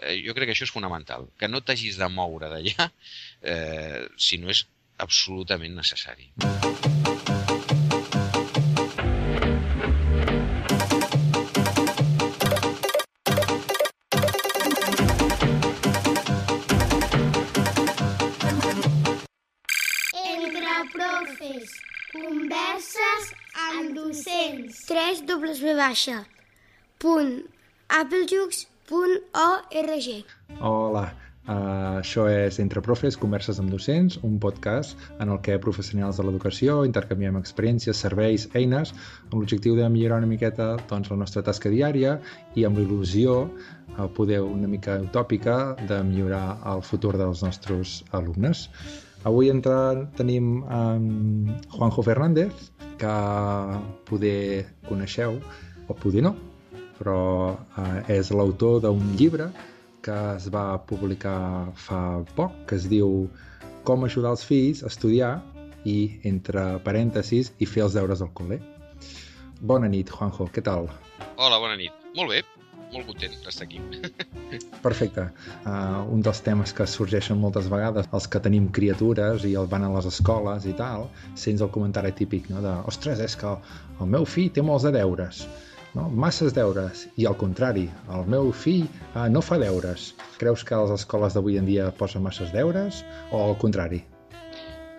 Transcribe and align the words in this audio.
Eh, 0.00 0.20
jo 0.24 0.34
crec 0.36 0.50
que 0.50 0.56
això 0.56 0.66
és 0.68 0.74
fonamental, 0.74 1.28
que 1.38 1.50
no 1.50 1.62
t'hagis 1.62 1.98
de 2.00 2.08
moure 2.12 2.50
d'allà 2.52 2.90
eh, 3.42 4.04
si 4.16 4.40
no 4.42 4.52
és 4.52 4.64
absolutament 4.98 5.74
necessari. 5.76 6.30
Entre 20.24 20.76
profes, 20.94 21.74
converses 22.12 23.32
amb 23.70 23.96
docents. 23.98 24.84
3 24.88 25.26
W 25.28 25.74
baixa 25.80 26.22
punt 27.04 27.34
applejux.org 28.84 30.60
Hola, 30.60 31.12
uh, 31.48 31.98
això 32.00 32.26
és 32.28 32.58
Entre 32.60 32.80
Profes, 32.82 33.16
Converses 33.16 33.58
amb 33.60 33.70
Docents, 33.72 34.18
un 34.22 34.38
podcast 34.38 34.96
en 35.20 35.30
el 35.30 35.40
que 35.40 35.58
professionals 35.58 36.18
de 36.18 36.24
l'educació 36.26 36.84
intercanviem 36.84 37.36
experiències, 37.40 37.96
serveis, 37.96 38.48
eines, 38.54 38.92
amb 39.30 39.40
l'objectiu 39.40 39.76
de 39.76 39.88
millorar 39.88 40.18
una 40.22 40.30
miqueta 40.30 40.76
doncs, 40.90 41.10
la 41.10 41.16
nostra 41.16 41.42
tasca 41.42 41.70
diària 41.72 42.18
i 42.54 42.64
amb 42.64 42.78
l'il·lusió, 42.78 43.48
uh, 43.96 44.08
poder 44.16 44.42
una 44.42 44.68
mica 44.68 45.00
utòpica, 45.00 45.76
de 45.88 46.02
millorar 46.04 46.60
el 46.74 46.82
futur 46.82 47.16
dels 47.16 47.42
nostres 47.42 48.02
alumnes. 48.12 48.68
Avui 49.24 49.48
entra, 49.48 50.04
tenim 50.18 50.58
um, 50.68 51.48
Juanjo 51.72 52.02
Fernández, 52.04 52.52
que 53.00 53.14
poder 54.04 54.66
coneixeu, 54.84 55.40
o 55.88 55.94
poder 55.96 56.22
no, 56.24 56.34
però 57.04 57.52
eh, 57.76 58.16
és 58.16 58.32
l'autor 58.32 58.80
d'un 58.80 59.02
llibre 59.18 59.50
que 60.04 60.16
es 60.34 60.48
va 60.52 60.64
publicar 60.88 61.72
fa 61.76 62.00
poc, 62.36 62.64
que 62.68 62.80
es 62.80 62.88
diu 62.88 63.28
Com 63.84 64.06
ajudar 64.06 64.30
els 64.32 64.42
fills 64.48 64.78
a 64.80 64.88
estudiar 64.88 65.34
i, 65.84 66.16
entre 66.24 66.78
parèntesis, 66.86 67.50
i 67.60 67.66
fer 67.68 67.82
els 67.84 67.96
deures 67.98 68.22
al 68.24 68.30
col·le. 68.32 68.56
Bona 69.60 69.90
nit, 69.92 70.08
Juanjo, 70.08 70.46
què 70.54 70.62
tal? 70.64 70.88
Hola, 71.36 71.58
bona 71.60 71.76
nit. 71.76 71.92
Molt 72.16 72.32
bé, 72.32 72.38
molt 72.94 73.10
content 73.10 73.36
d'estar 73.44 73.66
aquí. 73.66 73.82
Perfecte. 74.86 75.26
Uh, 75.66 76.00
un 76.16 76.24
dels 76.24 76.40
temes 76.46 76.72
que 76.72 76.88
sorgeixen 76.88 77.36
moltes 77.42 77.68
vegades, 77.68 78.08
els 78.16 78.30
que 78.32 78.40
tenim 78.40 78.70
criatures 78.72 79.44
i 79.44 79.52
el 79.60 79.68
van 79.68 79.84
a 79.84 79.92
les 79.98 80.08
escoles 80.08 80.64
i 80.64 80.72
tal, 80.80 81.10
sents 81.44 81.60
el 81.60 81.72
comentari 81.76 82.14
típic, 82.16 82.48
no? 82.54 82.64
de 82.64 82.72
ostres, 82.88 83.20
és 83.20 83.36
que 83.36 83.52
el 83.52 84.12
meu 84.16 84.24
fill 84.24 84.48
té 84.48 84.64
molts 84.64 84.88
de 84.88 84.96
deures 84.96 85.44
no? 85.94 86.08
masses 86.24 86.54
deures 86.56 87.06
i 87.20 87.26
al 87.28 87.36
contrari, 87.40 87.86
el 88.14 88.26
meu 88.30 88.50
fill 88.64 88.86
eh, 88.86 89.28
no 89.30 89.42
fa 89.42 89.58
deures. 89.62 90.12
Creus 90.40 90.64
que 90.66 90.78
les 90.82 90.96
escoles 90.98 91.36
d'avui 91.36 91.60
en 91.60 91.68
dia 91.70 91.90
posen 92.00 92.24
masses 92.26 92.52
deures 92.54 93.04
o 93.30 93.42
al 93.44 93.56
contrari? 93.62 94.04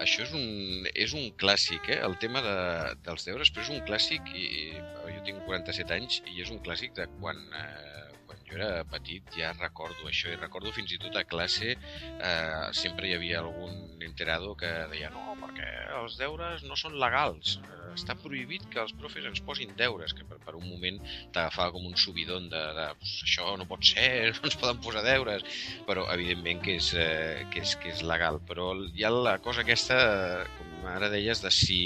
Això 0.03 0.25
és 0.25 0.33
un, 0.35 0.87
és 0.91 1.13
un 1.15 1.29
clàssic, 1.39 1.87
eh? 1.89 2.01
el 2.05 2.17
tema 2.21 2.41
de, 2.43 2.57
dels 3.05 3.25
deures, 3.27 3.51
però 3.51 3.63
és 3.63 3.71
un 3.73 3.79
clàssic, 3.87 4.27
i 4.35 4.75
jo 4.75 5.21
tinc 5.27 5.39
47 5.47 5.95
anys, 5.95 6.19
i 6.29 6.43
és 6.43 6.51
un 6.51 6.59
clàssic 6.65 6.93
de 6.97 7.07
quan, 7.15 7.39
eh, 7.55 8.11
quan 8.27 8.43
jo 8.49 8.57
era 8.59 8.83
petit, 8.91 9.31
ja 9.39 9.53
recordo 9.55 10.09
això, 10.11 10.33
i 10.33 10.39
recordo 10.41 10.73
fins 10.75 10.91
i 10.93 10.99
tot 11.01 11.15
a 11.15 11.23
classe, 11.23 11.77
eh, 11.79 12.65
sempre 12.75 13.07
hi 13.07 13.15
havia 13.15 13.39
algun 13.41 14.03
enterado 14.03 14.53
que 14.59 14.73
deia 14.91 15.09
no, 15.15 15.37
perquè 15.41 15.71
els 16.01 16.19
deures 16.19 16.67
no 16.67 16.77
són 16.79 16.99
legals, 17.01 17.57
eh, 17.63 17.84
està 17.97 18.15
prohibit 18.19 18.65
que 18.71 18.81
els 18.83 18.93
profes 18.99 19.25
ens 19.27 19.41
posin 19.45 19.73
deures, 19.79 20.13
que 20.15 20.27
per, 20.27 20.39
per 20.43 20.55
un 20.59 20.67
moment 20.67 20.99
t'agafava 21.35 21.73
com 21.75 21.87
un 21.87 21.97
subidon 21.99 22.49
de, 22.51 22.63
de 22.77 22.87
pues, 22.99 23.15
això 23.27 23.55
no 23.59 23.67
pot 23.69 23.85
ser, 23.87 24.09
no 24.35 24.49
ens 24.49 24.59
poden 24.61 24.81
posar 24.83 25.05
deures, 25.07 25.45
però 25.87 26.07
evidentment 26.13 26.63
que 26.65 26.77
és, 26.79 26.91
eh, 26.99 27.45
que 27.53 27.63
és, 27.65 27.75
que 27.81 27.91
és 27.95 28.05
legal. 28.07 28.41
Però 28.47 28.71
hi 28.91 29.07
ha 29.07 29.13
la 29.13 29.37
cosa 29.43 29.65
aquesta, 29.65 29.97
com 30.59 30.87
ara 30.91 31.09
deies, 31.13 31.41
de 31.43 31.51
si 31.53 31.81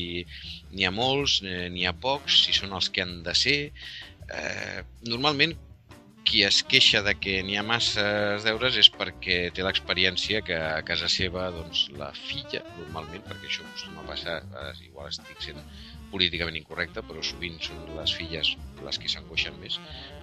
n'hi 0.74 0.86
ha 0.86 0.94
molts, 0.94 1.40
eh, 1.46 1.68
n'hi 1.74 1.88
ha 1.88 1.96
pocs, 1.96 2.44
si 2.46 2.56
són 2.56 2.76
els 2.78 2.92
que 2.94 3.06
han 3.06 3.20
de 3.26 3.36
ser. 3.38 3.60
Eh, 4.30 4.86
normalment 5.10 5.56
qui 6.30 6.44
es 6.46 6.60
queixa 6.62 7.02
de 7.02 7.16
que 7.18 7.40
n'hi 7.46 7.56
ha 7.58 7.64
masses 7.66 8.44
deures 8.46 8.76
és 8.78 8.90
perquè 8.94 9.38
té 9.56 9.64
l'experiència 9.66 10.44
que 10.46 10.58
a 10.62 10.84
casa 10.86 11.10
seva 11.10 11.48
doncs, 11.56 11.88
la 11.98 12.12
filla, 12.14 12.62
normalment, 12.78 13.24
perquè 13.26 13.50
això 13.50 13.66
acostuma 13.66 14.04
a 14.04 14.10
passar, 14.12 14.36
igual 14.86 15.10
estic 15.10 15.42
sent 15.48 15.64
políticament 16.12 16.58
incorrecte, 16.60 17.04
però 17.06 17.24
sovint 17.26 17.60
són 17.64 17.86
les 17.98 18.14
filles 18.18 18.56
les 18.86 19.00
que 19.02 19.10
s'angoixen 19.12 19.58
més 19.60 19.76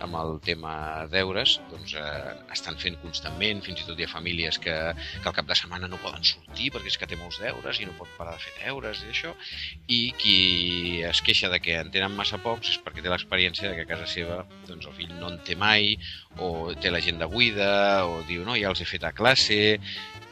amb 0.05 0.17
el 0.17 0.39
tema 0.45 0.73
deures, 1.13 1.57
doncs 1.71 1.95
eh, 2.01 2.33
estan 2.55 2.79
fent 2.81 2.97
constantment, 3.03 3.63
fins 3.65 3.83
i 3.83 3.87
tot 3.89 4.01
hi 4.01 4.07
ha 4.07 4.11
famílies 4.11 4.59
que, 4.63 4.75
que 4.97 5.29
al 5.29 5.37
cap 5.37 5.49
de 5.49 5.57
setmana 5.59 5.91
no 5.93 6.01
poden 6.03 6.25
sortir 6.25 6.71
perquè 6.75 6.93
és 6.93 6.99
que 7.01 7.09
té 7.11 7.19
molts 7.21 7.41
deures 7.43 7.81
i 7.81 7.89
no 7.89 7.97
pot 7.99 8.11
parar 8.19 8.37
de 8.37 8.45
fer 8.47 8.55
deures 8.63 9.03
i 9.05 9.13
això, 9.13 9.35
i 9.93 10.01
qui 10.21 10.37
es 11.07 11.23
queixa 11.27 11.51
de 11.53 11.61
que 11.63 11.79
en 11.81 11.93
tenen 11.95 12.17
massa 12.17 12.41
pocs 12.43 12.73
és 12.75 12.81
perquè 12.83 13.05
té 13.05 13.13
l'experiència 13.13 13.71
de 13.71 13.77
que 13.79 13.87
a 13.87 13.93
casa 13.93 14.09
seva 14.11 14.43
doncs, 14.69 14.89
el 14.89 14.97
fill 14.97 15.15
no 15.21 15.33
en 15.35 15.41
té 15.47 15.59
mai, 15.59 15.97
o 16.41 16.73
té 16.81 16.93
l'agenda 16.93 17.29
buida, 17.31 17.71
o 18.09 18.23
diu 18.29 18.45
no, 18.47 18.57
ja 18.59 18.73
els 18.73 18.83
he 18.83 18.89
fet 18.89 19.07
a 19.07 19.15
classe, 19.17 19.79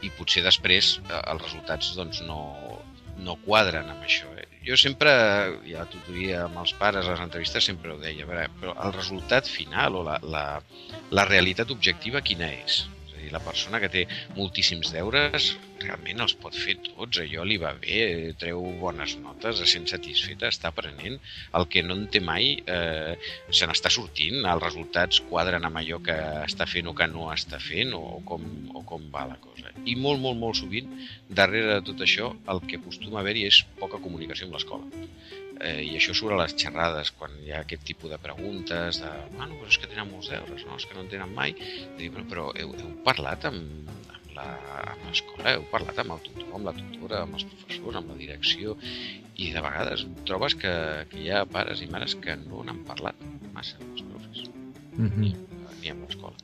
i 0.05 0.11
potser 0.17 0.43
després 0.45 0.97
eh, 1.05 1.21
els 1.21 1.45
resultats 1.47 1.93
doncs, 1.97 2.23
no, 2.27 2.41
no 3.25 3.39
quadren 3.45 3.89
amb 3.91 4.05
això. 4.05 4.34
Eh? 4.65 4.71
Jo 4.71 4.77
sempre, 4.81 5.11
ja 5.69 5.83
a 5.83 5.89
tutoria 5.89 6.45
amb 6.45 6.57
els 6.63 6.73
pares, 6.79 7.05
a 7.05 7.13
les 7.13 7.21
entrevistes 7.21 7.69
sempre 7.69 7.93
ho 7.93 7.99
deia, 8.01 8.25
però 8.25 8.73
el 8.73 8.93
resultat 8.97 9.45
final 9.45 9.95
o 9.95 10.03
la, 10.03 10.17
la, 10.23 10.45
la 11.11 11.25
realitat 11.29 11.71
objectiva 11.71 12.21
quina 12.25 12.49
és? 12.65 12.83
Dir, 13.25 13.33
la 13.33 13.41
persona 13.41 13.79
que 13.81 13.89
té 13.89 14.03
moltíssims 14.37 14.91
deures 14.93 15.55
realment 15.81 16.21
els 16.23 16.35
pot 16.39 16.55
fer 16.55 16.75
tots, 16.85 17.19
allò 17.23 17.43
li 17.47 17.57
va 17.61 17.71
bé, 17.81 17.97
treu 18.41 18.61
bones 18.81 19.15
notes, 19.21 19.57
se 19.59 19.67
sent 19.71 19.87
satisfeta, 19.89 20.51
està 20.53 20.69
aprenent. 20.69 21.17
El 21.57 21.65
que 21.71 21.83
no 21.85 21.97
en 21.97 22.05
té 22.13 22.21
mai 22.23 22.53
eh, 22.75 23.15
se 23.49 23.67
n'està 23.69 23.91
sortint, 23.93 24.43
els 24.43 24.63
resultats 24.63 25.23
quadren 25.31 25.65
amb 25.67 25.81
allò 25.81 25.99
que 26.05 26.15
està 26.45 26.69
fent 26.69 26.91
o 26.91 26.95
que 26.97 27.09
no 27.11 27.31
està 27.33 27.59
fent 27.61 27.95
o, 27.97 28.03
com, 28.29 28.45
o 28.77 28.85
com 28.87 29.09
va 29.13 29.25
la 29.31 29.39
cosa. 29.41 29.73
I 29.85 29.97
molt, 29.99 30.21
molt, 30.21 30.39
molt 30.41 30.61
sovint, 30.61 30.93
darrere 31.41 31.79
de 31.79 31.81
tot 31.89 32.05
això, 32.05 32.31
el 32.53 32.63
que 32.69 32.79
acostuma 32.81 33.19
a 33.19 33.25
haver-hi 33.25 33.49
és 33.49 33.63
poca 33.81 34.01
comunicació 34.05 34.47
amb 34.47 34.59
l'escola. 34.59 35.05
Eh, 35.61 35.81
I 35.87 35.95
això 35.95 36.13
surt 36.17 36.35
a 36.35 36.41
les 36.41 36.55
xerrades, 36.59 37.11
quan 37.15 37.31
hi 37.43 37.53
ha 37.53 37.61
aquest 37.63 37.85
tipus 37.87 38.11
de 38.11 38.19
preguntes, 38.19 38.99
de, 39.03 39.11
bueno, 39.37 39.55
però 39.59 39.69
és 39.71 39.77
que 39.79 39.87
tenen 39.91 40.09
molts 40.11 40.31
deures, 40.33 40.65
no? 40.67 40.75
és 40.75 40.85
que 40.85 40.97
no 40.97 41.05
en 41.05 41.11
tenen 41.13 41.35
mai. 41.35 41.55
Dic, 41.99 42.11
però, 42.15 42.25
però 42.31 42.47
heu, 42.59 42.73
heu 42.81 42.91
parlat 43.07 43.47
amb, 43.47 43.91
la, 44.35 44.47
amb 44.93 45.05
l'escola, 45.07 45.53
heu 45.55 45.63
parlat 45.71 46.01
amb 46.03 46.15
el 46.17 46.23
tutor, 46.27 46.49
amb 46.57 46.69
la 46.69 46.75
tutora, 46.75 47.21
amb 47.23 47.39
els 47.39 47.47
professors, 47.51 47.99
amb 48.01 48.11
la 48.11 48.17
direcció, 48.19 48.75
i 49.35 49.51
de 49.51 49.63
vegades 49.63 50.05
trobes 50.27 50.55
que, 50.59 50.73
que 51.11 51.21
hi 51.23 51.31
ha 51.31 51.45
pares 51.47 51.83
i 51.83 51.89
mares 51.91 52.15
que 52.23 52.35
no 52.43 52.63
n'han 52.67 52.83
parlat 52.87 53.23
massa 53.55 53.79
amb 53.81 53.93
els 53.93 54.05
profes, 54.11 54.49
Mm 54.95 55.07
-hmm. 55.07 55.19
ni, 55.19 55.35
ni 55.81 55.89
amb 55.91 56.03
l'escola. 56.07 56.35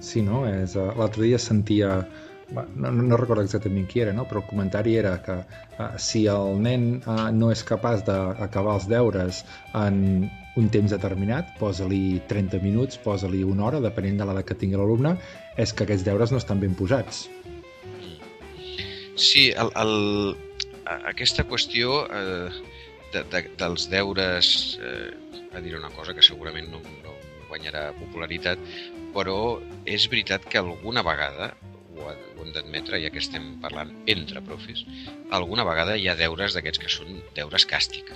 Sí, 0.00 0.22
no? 0.22 0.46
És, 0.48 0.74
uh, 0.74 0.96
L'altre 0.96 1.22
dia 1.22 1.38
sentia 1.38 2.08
no, 2.52 2.90
no 2.92 3.18
recordo 3.20 3.44
exactament 3.44 3.88
qui 3.90 4.02
era, 4.04 4.12
no? 4.16 4.26
però 4.28 4.42
el 4.42 4.48
comentari 4.48 4.96
era 5.00 5.16
que 5.24 5.38
uh, 5.42 5.88
si 5.98 6.26
el 6.30 6.60
nen 6.62 6.86
uh, 7.02 7.30
no 7.34 7.50
és 7.54 7.64
capaç 7.66 8.04
d'acabar 8.08 8.78
els 8.78 8.88
deures 8.90 9.42
en 9.78 10.28
un 10.60 10.68
temps 10.68 10.92
determinat, 10.92 11.54
posa-li 11.58 12.20
30 12.28 12.60
minuts, 12.64 12.98
posa-li 13.00 13.40
una 13.44 13.68
hora, 13.68 13.80
depenent 13.80 14.20
de 14.20 14.28
l'edat 14.28 14.50
que 14.50 14.58
tingui 14.60 14.76
l'alumne, 14.76 15.14
és 15.56 15.72
que 15.72 15.86
aquests 15.86 16.04
deures 16.04 16.32
no 16.32 16.40
estan 16.42 16.60
ben 16.60 16.76
posats. 16.76 17.24
Sí, 19.16 19.48
el, 19.56 19.72
el, 19.80 19.94
aquesta 21.12 21.44
qüestió 21.48 22.02
eh, 22.04 22.52
de, 23.12 23.24
de, 23.32 23.42
dels 23.60 23.88
deures, 23.92 24.52
eh, 24.80 25.12
a 25.52 25.60
dir 25.64 25.76
una 25.78 25.92
cosa 25.96 26.12
que 26.16 26.24
segurament 26.24 26.68
no, 26.72 26.80
no 27.04 27.16
guanyarà 27.48 27.90
popularitat, 27.98 28.60
però 29.12 29.60
és 29.84 30.08
veritat 30.08 30.44
que 30.48 30.60
alguna 30.60 31.04
vegada 31.04 31.52
ho, 32.02 32.12
ho 32.12 32.44
hem 32.44 32.52
d'admetre, 32.54 33.00
ja 33.02 33.10
que 33.14 33.22
estem 33.22 33.54
parlant 33.62 33.92
entre 34.14 34.42
profes, 34.44 34.84
alguna 35.38 35.66
vegada 35.68 35.96
hi 35.96 36.08
ha 36.10 36.18
deures 36.18 36.56
d'aquests 36.56 36.82
que 36.82 36.92
són 36.92 37.22
deures 37.38 37.66
càstig. 37.68 38.12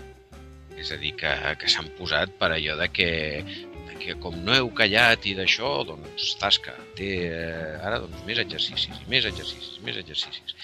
És 0.77 0.93
a 0.93 0.99
dir, 1.00 1.15
que, 1.21 1.33
que 1.61 1.71
s'han 1.73 1.88
posat 1.97 2.35
per 2.41 2.50
allò 2.53 2.77
de 2.81 2.88
que, 2.93 3.11
de 3.88 3.94
que 4.03 4.17
com 4.21 4.37
no 4.44 4.55
heu 4.56 4.69
callat 4.77 5.25
i 5.31 5.37
d'això, 5.38 5.71
doncs 5.88 6.35
tasca, 6.41 6.75
té 6.99 7.12
eh, 7.31 7.77
ara 7.81 8.03
doncs, 8.05 8.27
més 8.29 8.43
exercicis, 8.43 8.91
i 8.93 9.09
més 9.12 9.29
exercicis, 9.31 9.79
més 9.87 10.03
exercicis. 10.03 10.59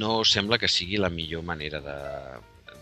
No 0.00 0.22
sembla 0.24 0.56
que 0.56 0.70
sigui 0.72 0.96
la 0.96 1.12
millor 1.12 1.44
manera 1.44 1.82
de, 1.84 1.98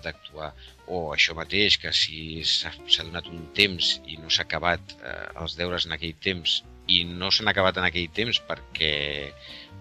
d'actuar 0.06 0.52
o 0.86 1.10
això 1.14 1.34
mateix, 1.34 1.80
que 1.82 1.92
si 1.94 2.44
s'ha 2.46 2.72
donat 3.02 3.26
un 3.32 3.48
temps 3.58 3.96
i 4.06 4.18
no 4.22 4.30
s'ha 4.30 4.46
acabat 4.46 4.96
eh, 5.00 5.18
els 5.42 5.56
deures 5.58 5.88
en 5.88 5.96
aquell 5.96 6.14
temps 6.22 6.60
i 6.86 7.02
no 7.08 7.30
s'han 7.30 7.50
acabat 7.50 7.78
en 7.80 7.86
aquell 7.88 8.10
temps 8.14 8.40
perquè, 8.48 8.92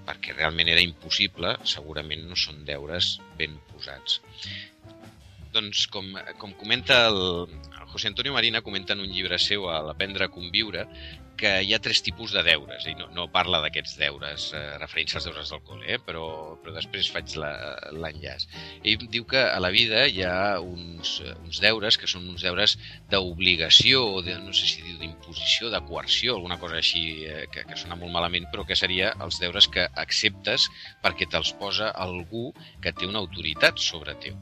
perquè 0.07 0.36
realment 0.38 0.72
era 0.74 0.84
impossible, 0.86 1.56
segurament 1.75 2.25
no 2.30 2.38
són 2.40 2.63
deures 2.68 3.16
ben 3.40 3.57
posats. 3.72 4.22
doncs 5.56 5.86
com, 5.88 6.10
com 6.42 6.52
comenta 6.60 7.06
el, 7.07 7.48
José 7.95 8.09
Antonio 8.09 8.33
Marina, 8.33 8.59
comenta 8.59 8.92
en 8.92 9.00
un 9.00 9.07
llibre 9.07 9.38
seu 9.39 9.69
a 9.71 9.77
l'Aprendre 9.80 10.25
a 10.25 10.31
conviure, 10.33 10.81
que 11.39 11.51
hi 11.63 11.69
ha 11.75 11.80
tres 11.83 12.01
tipus 12.03 12.33
de 12.36 12.42
deures, 12.44 12.83
i 12.92 12.94
no, 13.00 13.06
no 13.15 13.30
parla 13.31 13.62
d'aquests 13.63 13.94
deures 14.01 14.47
eh, 14.51 14.63
referents 14.81 15.15
als 15.15 15.27
deures 15.30 15.53
del 15.53 15.62
col·le, 15.69 15.86
eh, 15.94 16.00
però, 16.03 16.25
però 16.59 16.74
després 16.75 17.07
faig 17.13 17.38
l'enllaç. 17.39 18.50
Ell 18.83 19.06
diu 19.13 19.24
que 19.31 19.45
a 19.45 19.62
la 19.63 19.71
vida 19.71 20.03
hi 20.12 20.25
ha 20.27 20.59
uns, 20.59 21.13
uns 21.38 21.62
deures 21.63 22.00
que 22.01 22.12
són 22.12 22.27
uns 22.33 22.44
deures 22.44 22.75
d'obligació, 23.13 24.03
o 24.18 24.19
de, 24.27 24.36
no 24.44 24.51
sé 24.51 24.68
si 24.74 24.83
diu 24.83 25.00
d'imposició, 25.00 25.71
de 25.71 25.83
coerció, 25.88 26.36
alguna 26.36 26.59
cosa 26.59 26.81
així 26.81 27.06
eh, 27.24 27.45
que, 27.48 27.63
que 27.69 27.80
sona 27.80 27.95
molt 28.01 28.12
malament, 28.18 28.51
però 28.51 28.68
que 28.68 28.75
seria 28.75 29.15
els 29.24 29.39
deures 29.39 29.71
que 29.71 29.88
acceptes 30.03 30.68
perquè 31.00 31.31
te'ls 31.31 31.56
posa 31.63 31.94
algú 31.95 32.50
que 32.83 32.91
té 32.91 33.07
una 33.07 33.24
autoritat 33.24 33.80
sobre 33.80 34.19
teu. 34.19 34.36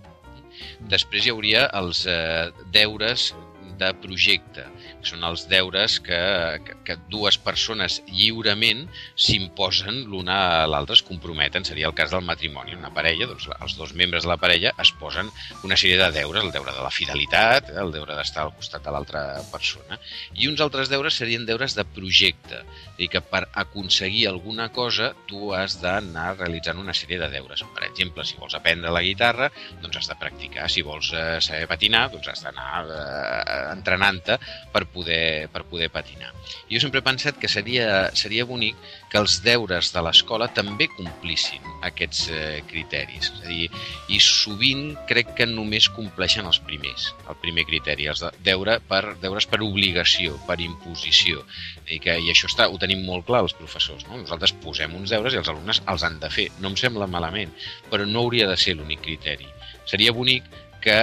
Després 0.94 1.26
hi 1.26 1.34
hauria 1.34 1.66
els 1.80 2.06
eh, 2.10 2.50
deures 2.76 3.32
de 3.80 3.90
projecte, 4.04 4.66
són 5.08 5.24
els 5.28 5.46
deures 5.52 6.00
que, 6.04 6.20
que, 6.66 6.78
que 6.88 6.98
dues 7.12 7.38
persones 7.42 8.00
lliurement 8.10 8.86
s'imposen 9.16 10.04
l'una 10.10 10.38
a 10.64 10.68
l'altra, 10.70 10.98
es 10.98 11.06
comprometen, 11.06 11.66
seria 11.68 11.90
el 11.90 11.96
cas 11.98 12.14
del 12.14 12.26
matrimoni. 12.26 12.78
Una 12.78 12.94
parella, 12.94 13.28
doncs 13.30 13.50
els 13.54 13.78
dos 13.80 13.94
membres 13.98 14.28
de 14.28 14.32
la 14.32 14.40
parella 14.42 14.74
es 14.82 14.94
posen 15.00 15.30
una 15.64 15.78
sèrie 15.80 16.00
de 16.00 16.12
deures, 16.16 16.44
el 16.44 16.54
deure 16.56 16.74
de 16.76 16.84
la 16.84 16.94
fidelitat, 16.94 17.72
el 17.84 17.94
deure 17.96 18.18
d'estar 18.18 18.48
al 18.48 18.56
costat 18.58 18.84
de 18.86 18.94
l'altra 18.94 19.24
persona, 19.52 20.00
i 20.34 20.50
uns 20.50 20.62
altres 20.64 20.92
deures 20.92 21.18
serien 21.20 21.46
deures 21.48 21.76
de 21.78 21.86
projecte, 21.96 22.64
és 22.94 22.98
dir, 23.00 23.10
que 23.14 23.22
per 23.26 23.46
aconseguir 23.60 24.28
alguna 24.30 24.70
cosa 24.74 25.12
tu 25.30 25.52
has 25.56 25.80
d'anar 25.82 26.34
realitzant 26.38 26.80
una 26.82 26.96
sèrie 26.98 27.20
de 27.22 27.30
deures. 27.34 27.64
Per 27.76 27.86
exemple, 27.88 28.26
si 28.26 28.38
vols 28.40 28.56
aprendre 28.58 28.92
la 28.94 29.04
guitarra, 29.06 29.50
doncs 29.82 30.00
has 30.00 30.10
de 30.12 30.18
practicar. 30.20 30.70
Si 30.72 30.84
vols 30.86 31.12
eh, 31.14 31.40
saber 31.44 31.68
patinar, 31.72 32.08
doncs 32.14 32.30
has 32.32 32.44
d'anar 32.46 32.84
eh, 32.86 33.74
entrenant-te 33.74 34.38
per 34.74 34.86
poder, 34.94 35.50
per 35.54 35.64
poder 35.70 35.90
patinar. 35.94 36.32
Jo 36.72 36.80
sempre 36.82 37.02
he 37.02 37.06
pensat 37.06 37.40
que 37.42 37.50
seria, 37.52 38.10
seria 38.18 38.46
bonic 38.46 38.78
que 39.12 39.20
els 39.22 39.40
deures 39.46 39.92
de 39.94 40.02
l'escola 40.06 40.50
també 40.56 40.88
complissin 40.96 41.66
aquests 41.86 42.24
eh, 42.34 42.62
criteris. 42.70 43.30
És 43.34 43.44
a 43.44 43.50
dir, 43.50 43.68
i 44.14 44.20
sovint 44.24 44.94
crec 45.10 45.34
que 45.38 45.48
només 45.50 45.90
compleixen 45.94 46.48
els 46.50 46.62
primers, 46.64 47.12
el 47.30 47.40
primer 47.44 47.66
criteri, 47.70 48.10
els 48.12 48.24
de 48.24 48.32
deure 48.46 48.80
per, 48.90 49.04
deures 49.22 49.48
per 49.50 49.62
obligació, 49.66 50.38
per 50.48 50.60
imposició. 50.64 51.44
I, 51.88 52.00
que, 52.00 52.18
I 52.18 52.32
això 52.34 52.50
està, 52.52 52.70
ho 52.70 52.80
tenim 52.82 53.04
molt 53.06 53.28
clar 53.30 53.44
els 53.46 53.56
professors. 53.58 54.08
No? 54.10 54.22
Nosaltres 54.22 54.56
posem 54.64 54.96
uns 54.98 55.14
deures 55.14 55.36
i 55.36 55.42
els 55.42 55.52
alumnes 55.52 55.84
els 55.90 56.06
han 56.08 56.20
de 56.24 56.32
fer. 56.34 56.50
No 56.62 56.72
em 56.72 56.80
sembla 56.80 57.10
malament, 57.10 57.54
però 57.92 58.08
no 58.10 58.26
hauria 58.26 58.50
de 58.50 58.60
ser 58.60 58.78
l'únic 58.78 59.04
criteri. 59.06 59.50
Seria 59.90 60.14
bonic 60.16 60.48
que, 60.84 61.00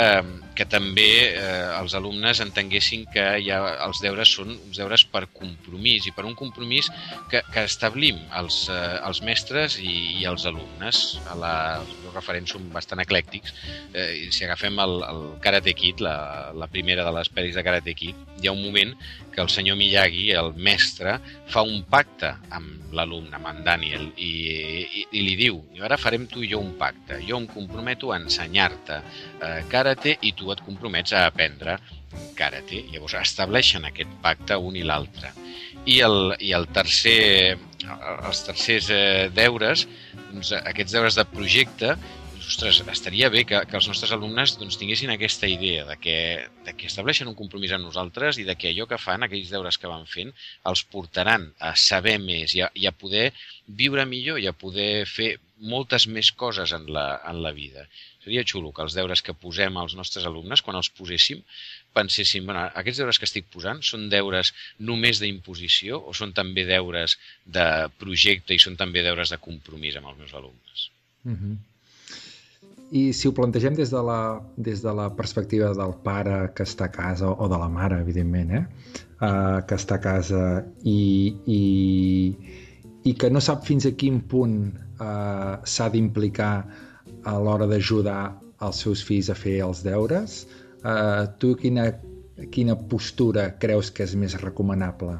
que 0.60 0.66
també 0.68 1.08
eh, 1.24 1.68
els 1.78 1.94
alumnes 1.96 2.42
entenguessin 2.44 3.06
que 3.14 3.22
ja 3.40 3.62
els 3.86 4.02
deures 4.04 4.28
són 4.36 4.50
uns 4.52 4.76
deures 4.76 5.06
per 5.08 5.22
compromís 5.32 6.04
i 6.04 6.12
per 6.12 6.26
un 6.28 6.34
compromís 6.36 6.90
que, 7.32 7.40
que 7.54 7.64
establim 7.64 8.18
els, 8.36 8.66
eh, 8.68 8.98
els 9.08 9.22
mestres 9.24 9.78
i, 9.80 9.94
i 10.20 10.26
els 10.28 10.44
alumnes. 10.50 11.00
A 11.32 11.38
la, 11.40 11.54
els 11.80 12.12
referents 12.12 12.52
són 12.52 12.68
bastant 12.74 13.00
eclèctics. 13.00 13.56
Eh, 13.94 14.28
si 14.28 14.44
agafem 14.44 14.76
el, 14.84 14.98
el 15.08 15.24
Karate 15.40 15.72
Kid, 15.78 16.04
la, 16.04 16.18
la 16.52 16.68
primera 16.68 17.08
de 17.08 17.16
les 17.16 17.32
pel·lis 17.32 17.56
de 17.56 17.64
Karate 17.64 17.96
Kid, 17.96 18.20
hi 18.42 18.50
ha 18.50 18.56
un 18.56 18.60
moment 18.60 18.92
que 19.32 19.40
el 19.40 19.48
senyor 19.48 19.78
Miyagi, 19.80 20.30
el 20.36 20.52
mestre, 20.60 21.16
fa 21.48 21.62
un 21.64 21.84
pacte 21.88 22.34
amb 22.52 22.92
l'alumne, 22.94 23.32
amb 23.38 23.48
en 23.52 23.60
Daniel, 23.64 24.08
i, 24.18 24.30
i, 25.00 25.04
i 25.16 25.22
li 25.24 25.36
diu, 25.38 25.60
ara 25.86 25.98
farem 26.00 26.26
tu 26.30 26.42
i 26.44 26.50
jo 26.50 26.60
un 26.62 26.74
pacte. 26.78 27.20
Jo 27.26 27.38
em 27.38 27.46
comprometo 27.50 28.10
a 28.10 28.18
ensenyar-te 28.20 28.98
eh, 29.00 29.60
karate 29.70 30.16
i 30.26 30.34
tu 30.36 30.49
et 30.54 30.62
compromets 30.66 31.12
a 31.14 31.26
aprendre 31.30 31.78
karate. 32.38 32.84
Llavors 32.92 33.16
estableixen 33.20 33.86
aquest 33.86 34.12
pacte 34.22 34.58
un 34.58 34.78
i 34.78 34.84
l'altre. 34.86 35.32
I, 35.86 36.00
el, 36.04 36.34
I 36.40 36.54
el 36.56 36.66
tercer, 36.74 37.56
els 37.88 38.42
tercers 38.46 38.90
eh, 38.94 39.28
deures, 39.34 39.86
doncs, 40.30 40.52
aquests 40.60 40.96
deures 40.96 41.16
de 41.18 41.26
projecte, 41.30 41.94
ostres, 42.50 42.80
estaria 42.90 43.30
bé 43.30 43.44
que, 43.46 43.60
que 43.68 43.76
els 43.78 43.86
nostres 43.88 44.12
alumnes 44.16 44.56
doncs, 44.58 44.78
tinguessin 44.80 45.12
aquesta 45.14 45.48
idea 45.50 45.84
de 45.88 45.96
que, 46.02 46.16
de 46.66 46.74
que 46.76 46.88
estableixen 46.90 47.30
un 47.30 47.36
compromís 47.38 47.74
amb 47.76 47.86
nosaltres 47.86 48.40
i 48.42 48.46
de 48.48 48.56
que 48.58 48.72
allò 48.72 48.88
que 48.90 48.98
fan, 49.00 49.24
aquells 49.24 49.52
deures 49.54 49.78
que 49.78 49.90
van 49.90 50.06
fent, 50.10 50.32
els 50.70 50.82
portaran 50.92 51.46
a 51.58 51.74
saber 51.78 52.18
més 52.22 52.56
i 52.58 52.64
a, 52.66 52.70
i 52.74 52.90
a 52.90 52.96
poder 52.96 53.30
viure 53.80 54.06
millor 54.08 54.42
i 54.42 54.50
a 54.50 54.56
poder 54.56 55.06
fer 55.06 55.36
moltes 55.70 56.08
més 56.08 56.32
coses 56.32 56.72
en 56.72 56.88
la, 56.92 57.06
en 57.30 57.42
la 57.44 57.52
vida. 57.56 57.86
Seria 58.20 58.44
xulo 58.44 58.72
que 58.76 58.84
els 58.84 58.94
deures 58.96 59.22
que 59.24 59.32
posem 59.32 59.78
als 59.80 59.94
nostres 59.96 60.26
alumnes, 60.28 60.60
quan 60.60 60.76
els 60.76 60.90
poséssim, 60.92 61.40
penséssim, 61.96 62.44
bueno, 62.44 62.66
aquests 62.82 63.00
deures 63.00 63.18
que 63.18 63.28
estic 63.28 63.48
posant 63.54 63.80
són 63.86 64.10
deures 64.12 64.52
només 64.90 65.22
d'imposició 65.22 66.02
o 66.04 66.12
són 66.16 66.34
també 66.36 66.66
deures 66.68 67.16
de 67.46 67.66
projecte 68.02 68.54
i 68.54 68.60
són 68.60 68.76
també 68.76 69.04
deures 69.06 69.32
de 69.32 69.40
compromís 69.40 69.96
amb 69.96 70.12
els 70.12 70.20
meus 70.20 70.36
alumnes? 70.36 70.90
Mm 71.24 71.36
-hmm. 71.36 71.58
I 72.90 73.12
si 73.14 73.28
ho 73.28 73.32
plantegem 73.32 73.74
des 73.78 73.90
de, 73.90 74.02
la, 74.02 74.42
des 74.56 74.82
de 74.82 74.92
la 74.92 75.08
perspectiva 75.14 75.72
del 75.74 75.92
pare 76.02 76.52
que 76.54 76.64
està 76.66 76.88
a 76.88 76.92
casa, 76.92 77.28
o 77.30 77.48
de 77.48 77.58
la 77.58 77.68
mare, 77.68 78.00
evidentment, 78.00 78.50
eh? 78.50 78.64
Uh, 79.20 79.60
que 79.68 79.76
està 79.76 79.94
a 79.94 80.00
casa 80.00 80.64
i, 80.82 81.34
i, 81.46 82.34
i 83.04 83.14
que 83.14 83.30
no 83.30 83.40
sap 83.40 83.66
fins 83.68 83.86
a 83.86 83.92
quin 83.92 84.20
punt 84.20 84.56
uh, 84.98 85.60
s'ha 85.62 85.88
d'implicar 85.92 86.54
a 87.24 87.36
l'hora 87.38 87.68
d'ajudar 87.70 88.22
els 88.66 88.82
seus 88.84 89.02
fills 89.06 89.30
a 89.32 89.36
fer 89.38 89.58
els 89.64 89.82
deures. 89.84 90.44
Uh, 90.80 91.26
tu 91.40 91.54
quina, 91.60 91.90
quina 92.52 92.76
postura 92.92 93.50
creus 93.60 93.90
que 93.92 94.04
és 94.06 94.16
més 94.16 94.36
recomanable? 94.40 95.18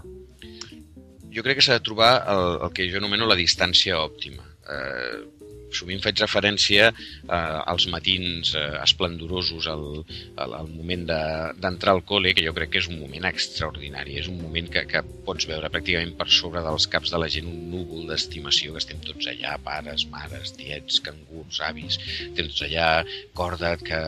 Jo 1.31 1.45
crec 1.47 1.61
que 1.61 1.65
s'ha 1.65 1.79
de 1.79 1.87
trobar 1.87 2.13
el, 2.33 2.47
el 2.67 2.73
que 2.77 2.89
jo 2.91 2.99
anomeno 3.01 3.29
la 3.29 3.39
distància 3.39 4.01
òptima. 4.01 4.47
Uh, 4.65 5.40
sovint 5.75 6.03
faig 6.03 6.21
referència 6.23 6.91
eh, 6.91 7.35
als 7.35 7.87
matins 7.93 8.55
eh, 8.59 8.67
esplendorosos, 8.83 9.69
al, 9.71 9.85
al, 10.37 10.55
al 10.63 10.71
moment 10.71 11.07
d'entrar 11.09 11.95
de, 11.95 11.99
al 11.99 12.05
col·le, 12.07 12.35
que 12.37 12.45
jo 12.47 12.55
crec 12.57 12.75
que 12.75 12.83
és 12.83 12.91
un 12.91 12.99
moment 13.01 13.27
extraordinari, 13.31 14.19
és 14.21 14.31
un 14.31 14.41
moment 14.41 14.71
que, 14.73 14.85
que 14.91 15.03
pots 15.27 15.47
veure 15.51 15.71
pràcticament 15.73 16.15
per 16.19 16.29
sobre 16.33 16.63
dels 16.65 16.87
caps 16.91 17.13
de 17.15 17.21
la 17.23 17.31
gent 17.33 17.49
un 17.51 17.71
núvol 17.73 18.09
d'estimació, 18.11 18.75
que 18.75 18.83
estem 18.83 19.01
tots 19.05 19.29
allà, 19.31 19.57
pares, 19.65 20.07
mares, 20.13 20.55
tiets, 20.59 21.01
cangurs, 21.05 21.61
avis, 21.67 21.99
tots 22.39 22.63
allà, 22.67 22.91
corda't, 23.37 23.85
que, 23.87 24.01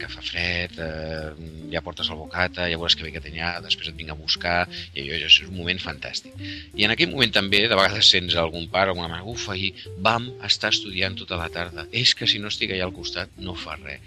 que 0.00 0.10
fa 0.12 0.24
fred, 0.24 0.76
eh, 0.82 1.50
ja 1.72 1.84
portes 1.84 2.10
el 2.12 2.20
bocata, 2.20 2.68
ja 2.70 2.80
veuràs 2.80 2.96
que 2.98 3.06
bé 3.06 3.14
que 3.14 3.24
tenia, 3.24 3.54
després 3.64 3.90
et 3.90 3.98
vinc 3.98 4.12
a 4.12 4.18
buscar, 4.18 4.58
i 4.94 5.04
allò, 5.04 5.16
allò 5.18 5.30
és 5.30 5.40
un 5.46 5.56
moment 5.56 5.80
fantàstic. 5.82 6.34
I 6.76 6.86
en 6.86 6.94
aquell 6.94 7.12
moment 7.12 7.34
també, 7.34 7.64
de 7.66 7.78
vegades 7.78 8.10
sents 8.12 8.36
algun 8.40 8.68
pare, 8.72 8.92
alguna 8.92 9.10
mare, 9.12 9.26
uf, 9.28 9.48
ahir 9.52 9.72
vam 10.02 10.28
estar 10.46 10.72
estudiant 10.74 11.05
estudiant 11.06 11.18
tota 11.18 11.38
la 11.38 11.50
tarda. 11.50 11.86
És 11.92 12.14
que 12.14 12.26
si 12.26 12.38
no 12.38 12.48
estic 12.48 12.72
allà 12.72 12.86
al 12.86 12.94
costat 12.94 13.30
no 13.38 13.54
fa 13.54 13.76
res. 13.76 14.00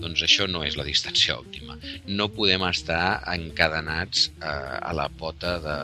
Doncs 0.00 0.22
això 0.22 0.46
no 0.48 0.62
és 0.64 0.76
la 0.76 0.84
distància 0.84 1.36
òptima. 1.36 1.76
No 2.06 2.28
podem 2.28 2.62
estar 2.68 3.22
encadenats 3.32 4.30
eh, 4.40 4.46
a 4.46 4.92
la 4.92 5.08
pota 5.08 5.58
de, 5.60 5.76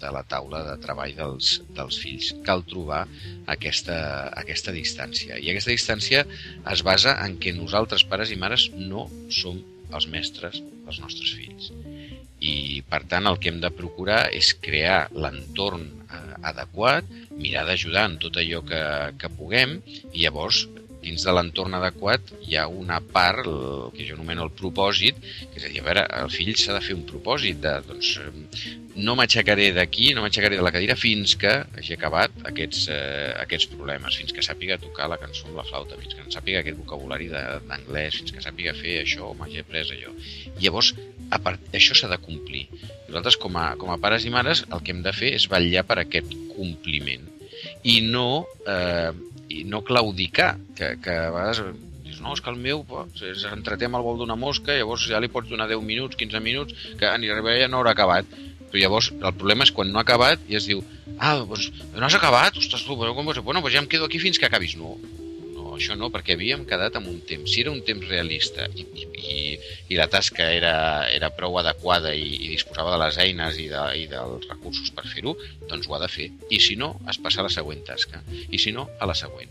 de 0.00 0.10
la 0.12 0.22
taula 0.24 0.62
de 0.64 0.76
treball 0.82 1.14
dels, 1.16 1.60
dels 1.76 2.00
fills. 2.00 2.32
Cal 2.44 2.64
trobar 2.64 3.06
aquesta, 3.46 4.30
aquesta 4.36 4.72
distància. 4.72 5.38
I 5.38 5.50
aquesta 5.50 5.72
distància 5.72 6.26
es 6.70 6.82
basa 6.84 7.16
en 7.24 7.38
que 7.40 7.56
nosaltres, 7.56 8.04
pares 8.04 8.30
i 8.30 8.36
mares, 8.36 8.70
no 8.76 9.08
som 9.30 9.60
els 9.90 10.06
mestres 10.06 10.60
dels 10.60 11.00
nostres 11.00 11.32
fills. 11.34 11.72
I, 12.40 12.80
per 12.88 13.02
tant, 13.08 13.28
el 13.28 13.38
que 13.40 13.50
hem 13.52 13.60
de 13.60 13.72
procurar 13.76 14.22
és 14.36 14.54
crear 14.64 15.02
l'entorn 15.12 15.84
eh, 16.08 16.20
adequat 16.52 17.08
mirar 17.36 17.66
d'ajudar 17.68 18.06
en 18.08 18.20
tot 18.22 18.38
allò 18.40 18.62
que, 18.66 18.82
que 19.20 19.32
puguem 19.36 19.78
i 20.12 20.24
llavors 20.24 20.64
dins 21.00 21.24
de 21.24 21.32
l'entorn 21.32 21.74
adequat 21.78 22.32
hi 22.44 22.56
ha 22.60 22.66
una 22.68 23.00
part, 23.00 23.46
el 23.48 23.90
que 23.94 24.04
jo 24.06 24.16
anomeno 24.16 24.44
el 24.46 24.52
propòsit, 24.56 25.16
que 25.20 25.60
és 25.60 25.64
a 25.64 25.72
dir, 25.72 25.80
a 25.80 25.86
veure, 25.86 26.04
el 26.20 26.30
fill 26.32 26.52
s'ha 26.60 26.76
de 26.76 26.82
fer 26.84 26.96
un 26.96 27.06
propòsit 27.08 27.60
de, 27.64 27.72
doncs, 27.86 28.10
no 29.00 29.14
m'aixecaré 29.16 29.70
d'aquí, 29.76 30.10
no 30.16 30.24
m'aixecaré 30.24 30.58
de 30.58 30.66
la 30.66 30.72
cadira 30.74 30.96
fins 30.98 31.36
que 31.40 31.52
hagi 31.78 31.96
acabat 31.96 32.34
aquests, 32.50 32.82
eh, 32.92 33.30
aquests 33.44 33.70
problemes, 33.72 34.18
fins 34.20 34.34
que 34.36 34.44
sàpiga 34.44 34.80
tocar 34.82 35.08
la 35.12 35.20
cançó 35.22 35.48
amb 35.48 35.62
la 35.62 35.66
flauta, 35.68 35.98
fins 36.02 36.16
que 36.18 36.28
sàpiga 36.36 36.60
aquest 36.60 36.78
vocabulari 36.82 37.30
d'anglès, 37.32 38.20
fins 38.20 38.36
que 38.36 38.44
sàpiga 38.44 38.76
fer 38.76 39.00
això 39.04 39.30
o 39.30 39.34
m'hagi 39.38 39.64
après 39.64 39.96
allò. 39.96 40.12
I 40.50 40.66
llavors, 40.66 40.92
a 41.30 41.38
part, 41.42 41.62
això 41.76 41.96
s'ha 41.96 42.10
de 42.10 42.18
complir. 42.22 42.66
Nosaltres, 43.08 43.38
com 43.40 43.56
a, 43.58 43.72
com 43.80 43.92
a 43.92 43.98
pares 44.02 44.26
i 44.26 44.32
mares, 44.34 44.64
el 44.70 44.82
que 44.84 44.94
hem 44.94 45.02
de 45.06 45.14
fer 45.16 45.34
és 45.36 45.48
vetllar 45.50 45.86
per 45.88 46.00
aquest 46.02 46.34
compliment 46.54 47.28
i 47.84 48.00
no, 48.06 48.46
eh, 48.68 49.12
i 49.52 49.64
no 49.68 49.82
claudicar, 49.86 50.54
que, 50.76 50.94
que 51.02 51.16
a 51.26 51.30
vegades 51.34 51.62
dius, 52.04 52.20
no, 52.24 52.34
és 52.34 52.42
que 52.42 52.52
el 52.52 52.60
meu 52.60 52.84
és 53.26 53.44
entreté 53.50 53.88
amb 53.88 54.00
el 54.00 54.06
vol 54.06 54.20
d'una 54.20 54.38
mosca, 54.38 54.76
llavors 54.76 55.06
ja 55.08 55.20
li 55.20 55.30
pots 55.32 55.50
donar 55.50 55.68
10 55.70 55.84
minuts, 55.86 56.18
15 56.20 56.42
minuts, 56.44 56.88
que 56.98 57.08
anirà 57.08 57.40
ja 57.58 57.68
no 57.68 57.80
haurà 57.80 57.94
acabat. 57.96 58.26
Però 58.70 58.78
llavors 58.78 59.10
el 59.10 59.34
problema 59.34 59.66
és 59.66 59.72
quan 59.74 59.90
no 59.90 59.98
ha 59.98 60.06
acabat 60.06 60.44
i 60.48 60.54
es 60.54 60.68
diu, 60.70 60.84
ah, 61.18 61.40
doncs 61.42 61.72
no 61.96 62.06
has 62.06 62.14
acabat? 62.14 62.56
Ostres, 62.56 62.84
tu, 62.86 62.94
com 62.94 63.26
vols? 63.26 63.42
Bueno, 63.42 63.62
doncs 63.64 63.74
ja 63.74 63.82
em 63.82 63.90
quedo 63.90 64.06
aquí 64.06 64.22
fins 64.22 64.38
que 64.38 64.46
acabis. 64.46 64.76
No 64.78 64.94
això 65.80 65.96
no, 65.98 66.10
perquè 66.12 66.36
havíem 66.36 66.66
quedat 66.68 66.98
amb 66.98 67.08
un 67.10 67.20
temps. 67.26 67.48
Si 67.50 67.64
era 67.64 67.72
un 67.72 67.80
temps 67.86 68.06
realista 68.08 68.66
i, 68.76 68.84
i, 68.94 69.38
i 69.90 69.98
la 69.98 70.08
tasca 70.12 70.50
era, 70.52 70.74
era 71.10 71.32
prou 71.36 71.58
adequada 71.60 72.12
i, 72.14 72.28
i 72.36 72.52
disposava 72.52 72.94
de 72.94 73.00
les 73.04 73.20
eines 73.24 73.58
i, 73.62 73.70
de, 73.72 73.86
i 74.02 74.06
dels 74.10 74.46
recursos 74.50 74.92
per 74.96 75.06
fer-ho, 75.08 75.34
doncs 75.70 75.88
ho 75.88 75.96
ha 75.96 76.02
de 76.04 76.10
fer. 76.12 76.28
I 76.52 76.60
si 76.62 76.76
no, 76.80 76.92
es 77.10 77.18
passa 77.24 77.42
a 77.42 77.48
la 77.48 77.54
següent 77.56 77.82
tasca. 77.88 78.22
I 78.28 78.60
si 78.60 78.76
no, 78.76 78.88
a 79.00 79.08
la 79.10 79.16
següent. 79.18 79.50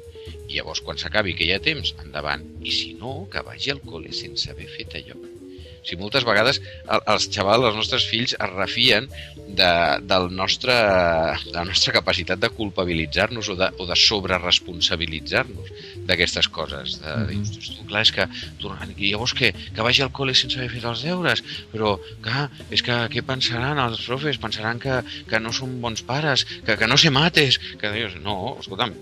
I 0.50 0.59
llavors, 0.59 0.83
quan 0.86 1.01
s'acabi 1.01 1.36
que 1.38 1.48
hi 1.48 1.53
ha 1.55 1.63
temps, 1.63 1.95
endavant. 2.05 2.45
I 2.62 2.74
si 2.74 2.95
no, 3.01 3.19
que 3.33 3.45
vagi 3.45 3.74
al 3.74 3.83
col·le 3.86 4.13
sense 4.15 4.53
haver 4.53 4.69
fet 4.77 4.98
allò. 5.01 5.38
O 5.79 5.86
sigui, 5.86 6.01
moltes 6.03 6.25
vegades 6.27 6.62
els 7.00 7.29
xavals, 7.31 7.69
els 7.71 7.79
nostres 7.79 8.07
fills, 8.09 8.36
es 8.36 8.55
refien 8.55 9.09
de, 9.48 9.71
del 10.05 10.29
nostre, 10.36 10.75
de 11.45 11.55
la 11.55 11.65
nostra 11.67 11.93
capacitat 11.95 12.41
de 12.41 12.51
culpabilitzar-nos 12.53 13.50
o 13.53 13.55
de, 13.59 13.69
o 13.79 13.88
de 13.89 13.98
sobreresponsabilitzar-nos 13.98 15.71
d'aquestes 16.09 16.50
coses. 16.53 17.00
De, 17.01 17.15
mm 17.15 17.43
-hmm. 17.43 17.88
clar, 17.88 18.01
és 18.01 18.12
que 18.12 18.27
i 18.98 19.12
llavors 19.12 19.33
què? 19.36 19.51
Que 19.75 19.86
vagi 19.86 20.03
al 20.03 20.13
col·le 20.15 20.36
sense 20.36 20.57
haver 20.59 20.71
fet 20.75 20.86
els 20.86 21.03
deures? 21.03 21.43
Però, 21.74 21.98
clar, 22.21 22.50
és 22.69 22.81
que 22.86 22.95
què 23.13 23.25
pensaran 23.25 23.79
els 23.86 24.05
profes? 24.05 24.38
Pensaran 24.38 24.79
que, 24.79 25.01
que 25.29 25.39
no 25.39 25.51
són 25.51 25.81
bons 25.81 26.01
pares, 26.01 26.45
que, 26.65 26.77
que 26.77 26.88
no 26.88 26.98
sé 26.98 27.09
mates, 27.09 27.59
que 27.81 27.91
dius, 27.91 28.17
no, 28.24 28.57
escolta'm, 28.59 28.95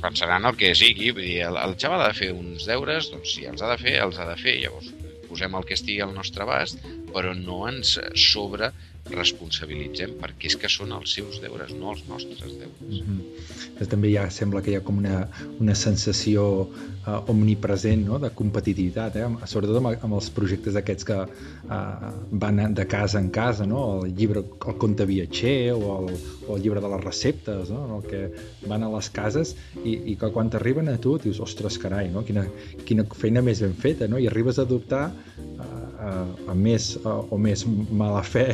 pensaran 0.00 0.44
el 0.44 0.56
que 0.60 0.74
sigui, 0.74 1.10
vull 1.16 1.26
dir, 1.28 1.40
el, 1.48 1.56
el 1.56 1.78
xaval 1.80 2.04
ha 2.04 2.12
de 2.12 2.20
fer 2.20 2.32
uns 2.32 2.68
deures, 2.70 3.10
doncs 3.12 3.34
si 3.36 3.48
els 3.50 3.62
ha 3.62 3.72
de 3.72 3.80
fer, 3.80 3.98
els 4.06 4.20
ha 4.20 4.28
de 4.28 4.38
fer, 4.40 4.60
llavors 4.64 4.92
posem 5.34 5.56
el 5.58 5.66
que 5.66 5.74
estigui 5.74 6.02
al 6.04 6.14
nostre 6.14 6.46
abast, 6.46 6.78
però 7.14 7.32
no 7.38 7.62
ens 7.70 7.96
sobre 8.18 8.72
responsabilitzem 9.12 10.14
perquè 10.20 10.48
és 10.48 10.56
que 10.56 10.68
són 10.72 10.94
els 10.96 11.12
seus 11.16 11.36
deures, 11.42 11.74
no 11.76 11.92
els 11.92 12.04
nostres 12.08 12.54
deures. 12.56 13.00
Mm 13.02 13.18
-hmm. 13.18 13.88
També 13.88 14.10
ja 14.12 14.30
sembla 14.30 14.62
que 14.62 14.70
hi 14.70 14.76
ha 14.76 14.80
com 14.80 14.98
una, 14.98 15.28
una 15.60 15.74
sensació 15.74 16.68
uh, 17.06 17.30
omnipresent 17.30 18.06
no? 18.06 18.18
de 18.18 18.30
competitivitat, 18.30 19.16
eh? 19.16 19.26
sobretot 19.44 19.76
amb, 19.76 19.98
amb 20.00 20.14
els 20.14 20.30
projectes 20.30 20.76
aquests 20.76 21.04
que 21.04 21.18
uh, 21.20 22.12
van 22.30 22.74
de 22.74 22.86
casa 22.86 23.18
en 23.18 23.30
casa, 23.30 23.66
no? 23.66 24.04
el 24.04 24.14
llibre, 24.14 24.40
el 24.40 24.78
conte 24.78 25.04
viatger 25.04 25.72
o 25.72 25.98
el, 25.98 26.16
o 26.48 26.56
el 26.56 26.62
llibre 26.62 26.80
de 26.80 26.88
les 26.88 27.04
receptes, 27.04 27.70
no? 27.70 27.98
el 27.98 28.10
que 28.10 28.30
van 28.66 28.82
a 28.82 28.88
les 28.88 29.10
cases 29.10 29.54
i, 29.84 30.12
i 30.12 30.16
que 30.16 30.30
quan 30.30 30.50
t'arriben 30.50 30.88
a 30.88 30.96
tu 30.98 31.18
dius, 31.18 31.40
ostres, 31.40 31.78
carai, 31.78 32.08
no? 32.08 32.24
quina, 32.24 32.46
quina 32.86 33.04
feina 33.04 33.42
més 33.42 33.60
ben 33.60 33.74
feta, 33.74 34.08
no? 34.08 34.18
i 34.18 34.26
arribes 34.26 34.58
a 34.58 34.62
adoptar 34.62 35.12
uh, 35.12 36.48
amb 36.48 36.60
més 36.62 36.96
uh, 36.96 37.03
o 37.04 37.38
més 37.40 37.64
mala 37.66 38.22
fe 38.26 38.46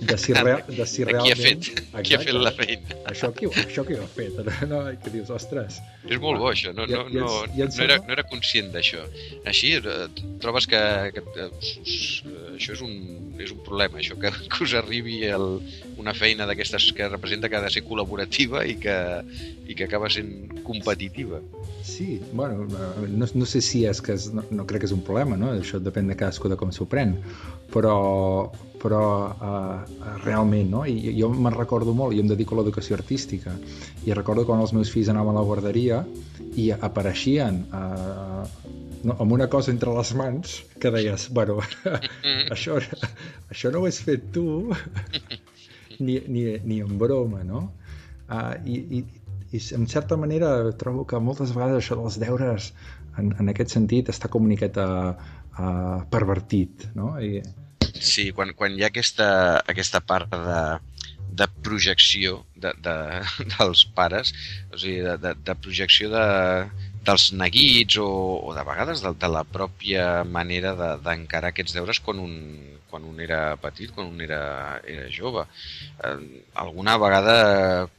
de 0.00 0.16
si, 0.20 0.34
real, 0.36 0.62
de 0.68 0.86
si 0.88 1.04
realment... 1.04 1.24
Qui 1.26 1.32
ha 1.32 1.38
fet, 1.40 1.70
exacte, 1.70 2.02
qui 2.06 2.16
ha 2.16 2.20
fet 2.22 2.38
la 2.38 2.52
feina. 2.56 2.98
Això 3.10 3.30
qui, 3.36 3.50
això 3.64 3.84
qui 3.88 3.98
ho 3.98 4.04
ha 4.04 4.10
fet, 4.14 4.38
no? 4.70 4.82
Que 5.02 5.14
dius, 5.14 5.32
ostres... 5.34 5.80
És 6.08 6.20
molt 6.22 6.40
bo, 6.40 6.50
això. 6.52 6.72
No, 6.76 6.86
no, 6.88 7.04
no, 7.12 7.26
no, 7.52 7.68
era, 7.84 7.98
no 8.06 8.14
era 8.16 8.24
conscient 8.30 8.70
d'això. 8.74 9.02
Així 9.50 9.74
eh, 9.78 10.06
trobes 10.40 10.68
que, 10.70 10.80
que, 11.14 11.24
que 11.34 11.48
això 11.50 12.76
és 12.76 12.84
un, 12.84 12.94
és 13.40 13.52
un 13.54 13.60
problema, 13.66 14.00
això, 14.00 14.16
que, 14.20 14.32
que 14.52 14.62
us 14.64 14.74
arribi 14.78 15.22
el, 15.28 15.58
una 16.00 16.14
feina 16.16 16.48
d'aquestes 16.48 16.90
que 16.96 17.08
representa 17.08 17.50
que 17.50 17.58
ha 17.58 17.64
de 17.64 17.72
ser 17.72 17.84
col·laborativa 17.86 18.64
i 18.68 18.76
que, 18.80 18.96
i 19.68 19.76
que 19.76 19.86
acaba 19.88 20.10
sent 20.12 20.62
competitiva. 20.66 21.40
Sí, 21.84 22.20
bueno, 22.32 22.66
no, 22.66 23.26
no 23.34 23.46
sé 23.48 23.62
si 23.64 23.84
és 23.88 24.02
que 24.04 24.16
és, 24.16 24.28
no, 24.36 24.44
no 24.50 24.66
crec 24.68 24.84
que 24.84 24.90
és 24.90 24.96
un 24.96 25.04
problema, 25.06 25.38
no? 25.40 25.54
Això 25.56 25.80
depèn 25.80 26.10
de 26.10 26.16
cadascú 26.18 26.50
de 26.52 26.58
com 26.60 26.72
s'ho 26.74 26.86
pren, 26.90 27.16
però, 27.80 28.50
però 28.80 29.04
uh, 29.32 30.00
realment, 30.24 30.68
no? 30.68 30.84
I 30.84 31.14
jo 31.16 31.30
me'n 31.32 31.56
recordo 31.56 31.94
molt, 31.96 32.12
jo 32.16 32.24
em 32.24 32.28
dedico 32.28 32.54
a 32.54 32.60
l'educació 32.60 32.98
artística, 32.98 33.54
i 34.04 34.12
recordo 34.16 34.44
quan 34.48 34.60
els 34.60 34.74
meus 34.76 34.92
fills 34.92 35.08
anaven 35.12 35.32
a 35.32 35.40
la 35.40 35.46
guarderia 35.48 36.02
i 36.60 36.68
apareixien 36.76 37.62
uh, 37.72 38.44
no, 39.04 39.16
amb 39.16 39.32
una 39.32 39.48
cosa 39.52 39.72
entre 39.72 39.94
les 39.96 40.12
mans 40.18 40.58
que 40.80 40.92
deies, 40.92 41.28
bueno, 41.32 41.60
això, 42.54 42.76
això 43.48 43.72
no 43.72 43.80
ho 43.80 43.88
has 43.88 44.02
fet 44.04 44.28
tu 44.34 44.44
ni, 46.04 46.20
ni, 46.28 46.44
ni 46.64 46.82
en 46.84 47.00
broma, 47.00 47.44
no? 47.46 47.70
Uh, 48.30 48.54
i, 48.68 48.76
i, 49.00 49.04
i 49.56 49.60
en 49.74 49.88
certa 49.90 50.20
manera 50.20 50.52
trobo 50.78 51.06
que 51.08 51.18
moltes 51.18 51.54
vegades 51.56 51.80
això 51.80 51.96
dels 51.98 52.20
deures 52.22 52.70
en, 53.18 53.32
en 53.40 53.50
aquest 53.50 53.74
sentit 53.74 54.12
està 54.12 54.28
com 54.30 54.44
una 54.44 54.54
miqueta 54.54 54.86
uh, 55.16 55.98
pervertit, 56.12 56.90
no? 56.98 57.16
I... 57.20 57.40
Sí, 58.00 58.30
quan, 58.32 58.54
quan 58.56 58.76
hi 58.76 58.84
ha 58.84 58.88
aquesta, 58.88 59.28
aquesta 59.68 60.00
part 60.00 60.32
de, 60.32 60.60
de 61.40 61.46
projecció 61.64 62.44
de, 62.56 62.72
de, 62.84 62.96
dels 63.54 63.84
pares, 63.96 64.32
o 64.72 64.80
sigui, 64.80 65.02
de, 65.04 65.16
de, 65.20 65.34
de 65.44 65.56
projecció 65.66 66.08
de, 66.12 66.24
dels 67.06 67.30
neguits 67.36 67.98
o, 68.00 68.08
o 68.48 68.54
de 68.56 68.64
vegades 68.66 69.04
de, 69.04 69.12
de 69.20 69.30
la 69.32 69.44
pròpia 69.44 70.08
manera 70.24 70.74
d'encarar 70.78 71.50
de, 71.50 71.54
aquests 71.54 71.76
deures 71.76 72.00
quan 72.04 72.20
un, 72.22 72.34
quan 72.90 73.04
un 73.08 73.20
era 73.24 73.40
petit, 73.62 73.92
quan 73.94 74.10
un 74.10 74.24
era, 74.24 74.40
era 74.94 75.06
jove. 75.14 75.46
Eh, 76.04 76.16
alguna 76.64 76.96
vegada 77.00 77.36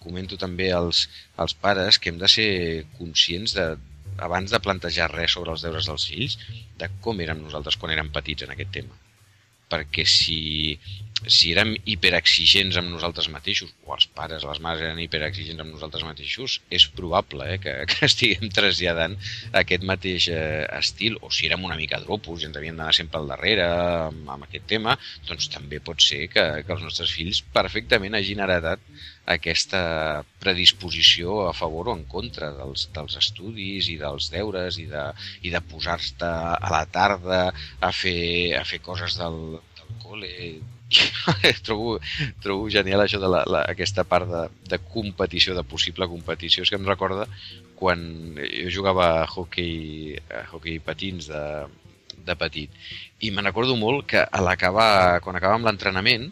comento 0.04 0.38
també 0.42 0.72
als, 0.76 1.08
als 1.38 1.56
pares 1.58 2.02
que 2.02 2.14
hem 2.14 2.20
de 2.22 2.30
ser 2.30 2.50
conscients 2.98 3.56
de, 3.58 3.70
abans 4.22 4.52
de 4.54 4.62
plantejar 4.66 5.10
res 5.14 5.38
sobre 5.38 5.56
els 5.56 5.66
deures 5.66 5.88
dels 5.90 6.10
fills, 6.12 6.38
de 6.78 6.92
com 7.06 7.24
érem 7.24 7.42
nosaltres 7.46 7.80
quan 7.82 7.94
érem 7.96 8.14
petits 8.14 8.46
en 8.46 8.54
aquest 8.58 8.76
tema. 8.82 9.01
Perquè 9.72 10.04
si 10.04 10.78
si 11.28 11.52
érem 11.54 11.74
hiperexigents 11.86 12.78
amb 12.80 12.90
nosaltres 12.94 13.28
mateixos, 13.34 13.74
o 13.86 13.94
els 13.96 14.08
pares, 14.16 14.46
les 14.48 14.62
mares 14.64 14.82
eren 14.86 15.02
hiperexigents 15.04 15.62
amb 15.62 15.76
nosaltres 15.76 16.06
mateixos, 16.08 16.58
és 16.74 16.88
probable 16.98 17.48
eh, 17.54 17.60
que, 17.62 17.76
que 17.92 18.08
estiguem 18.08 18.50
traslladant 18.54 19.18
aquest 19.62 19.86
mateix 19.88 20.30
eh, 20.34 20.66
estil, 20.80 21.20
o 21.22 21.32
si 21.34 21.48
érem 21.50 21.66
una 21.68 21.78
mica 21.80 22.02
dropos 22.04 22.42
i 22.42 22.50
ens 22.50 22.58
havíem 22.58 22.78
d'anar 22.80 22.96
sempre 22.98 23.22
al 23.22 23.30
darrere 23.30 23.68
amb, 23.70 24.28
amb 24.38 24.50
aquest 24.50 24.68
tema, 24.74 24.98
doncs 25.30 25.50
també 25.54 25.82
pot 25.84 26.02
ser 26.02 26.26
que, 26.34 26.46
que 26.66 26.76
els 26.76 26.86
nostres 26.86 27.14
fills 27.14 27.44
perfectament 27.54 28.18
hagin 28.18 28.42
heredat 28.42 28.82
aquesta 29.32 29.82
predisposició 30.42 31.44
a 31.48 31.54
favor 31.54 31.92
o 31.92 31.96
en 31.96 32.06
contra 32.10 32.50
dels, 32.56 32.88
dels 32.96 33.18
estudis 33.20 33.90
i 33.94 33.98
dels 34.02 34.32
deures 34.34 34.80
i 34.82 34.88
de, 34.90 35.04
i 35.46 35.54
de 35.54 35.62
posar-te 35.72 36.26
a 36.28 36.72
la 36.74 36.86
tarda 36.90 37.42
a 37.52 37.92
fer, 37.94 38.58
a 38.58 38.64
fer 38.68 38.82
coses 38.84 39.20
del, 39.20 39.60
col·le 40.02 40.32
trobo, 41.66 41.98
trobo 42.44 42.70
genial 42.72 43.04
això 43.04 43.20
de 43.22 43.30
la, 43.32 43.44
la, 43.48 43.64
aquesta 43.72 44.04
part 44.08 44.28
de, 44.30 44.42
de 44.72 44.80
competició, 44.92 45.56
de 45.56 45.64
possible 45.68 46.08
competició. 46.12 46.64
És 46.64 46.72
que 46.72 46.80
em 46.80 46.88
recorda 46.88 47.28
quan 47.80 48.04
jo 48.38 48.74
jugava 48.80 49.08
a 49.22 49.30
hockey, 49.30 50.18
a 50.30 50.44
hockey 50.52 50.82
patins 50.84 51.30
de, 51.32 51.44
de 52.26 52.36
petit. 52.38 52.84
I 53.22 53.32
me'n 53.32 53.48
recordo 53.50 53.78
molt 53.80 54.06
que 54.14 54.22
a 54.22 54.44
l'acabar, 54.44 55.22
quan 55.26 55.40
acabàvem 55.40 55.68
l'entrenament, 55.68 56.30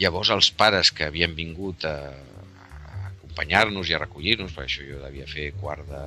llavors 0.00 0.32
els 0.34 0.50
pares 0.56 0.92
que 0.96 1.06
havien 1.10 1.36
vingut 1.36 1.84
a, 1.88 1.96
a 2.10 3.06
acompanyar-nos 3.12 3.90
i 3.90 3.96
a 3.96 4.02
recollir-nos, 4.02 4.54
perquè 4.56 4.70
això 4.70 4.88
jo 4.88 5.02
devia 5.04 5.28
fer 5.30 5.50
quart 5.60 5.86
de, 5.90 6.04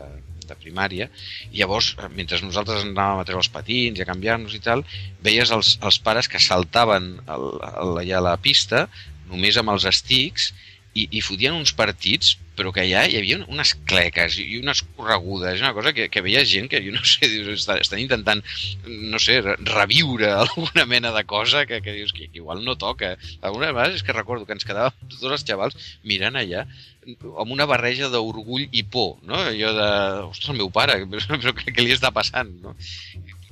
de 0.49 0.57
primària, 0.59 1.09
i 1.51 1.61
llavors, 1.61 1.93
eh, 1.97 2.09
mentre 2.15 2.41
nosaltres 2.43 2.83
anàvem 2.83 3.21
a 3.21 3.27
treure 3.27 3.43
els 3.43 3.51
patins 3.53 3.99
i 3.99 4.03
a 4.03 4.09
canviar-nos 4.09 4.55
i 4.57 4.61
tal, 4.63 4.83
veies 5.25 5.51
els, 5.55 5.77
els 5.81 5.99
pares 6.03 6.29
que 6.31 6.41
saltaven 6.41 7.15
el, 7.27 7.49
el, 7.71 7.97
allà 8.03 8.19
a 8.19 8.27
la 8.31 8.37
pista 8.37 8.87
només 9.31 9.57
amb 9.57 9.73
els 9.73 9.87
estics 9.89 10.51
i, 10.93 11.07
i 11.09 11.21
fotien 11.25 11.55
uns 11.57 11.73
partits 11.75 12.37
però 12.57 12.71
que 12.73 12.83
allà 12.83 13.03
hi 13.09 13.17
havia 13.17 13.39
unes 13.49 13.73
cleques 13.89 14.37
i 14.41 14.59
unes 14.59 14.83
corregudes, 14.95 15.61
una 15.61 15.73
cosa 15.73 15.93
que, 15.95 16.07
que 16.13 16.21
veia 16.25 16.43
gent 16.45 16.69
que, 16.69 16.81
jo 16.85 16.93
no 16.93 17.01
sé, 17.07 17.25
dius, 17.31 17.65
estan 17.65 18.01
intentant, 18.03 18.43
no 18.85 19.21
sé, 19.21 19.39
reviure 19.41 20.29
alguna 20.43 20.85
mena 20.89 21.13
de 21.15 21.23
cosa 21.29 21.65
que, 21.69 21.81
que 21.85 21.95
dius 21.97 22.13
que 22.13 22.29
igual 22.31 22.63
no 22.65 22.77
toca. 22.77 23.15
Algunes 23.41 23.73
vegades 23.73 24.01
és 24.01 24.05
que 24.05 24.17
recordo 24.17 24.45
que 24.45 24.57
ens 24.57 24.67
quedàvem 24.69 24.93
tots 25.15 25.25
els 25.31 25.47
xavals 25.47 25.93
mirant 26.05 26.37
allà 26.39 26.67
amb 27.03 27.51
una 27.51 27.65
barreja 27.67 28.07
d'orgull 28.13 28.69
i 28.71 28.85
por, 28.87 29.17
no? 29.27 29.41
Allò 29.49 29.73
de, 29.75 29.89
ostres, 30.29 30.53
el 30.53 30.61
meu 30.61 30.69
pare, 30.73 31.01
però, 31.11 31.39
però 31.39 31.57
què, 31.57 31.73
què 31.73 31.85
li 31.85 31.97
està 31.97 32.13
passant, 32.15 32.53
no? 32.63 32.77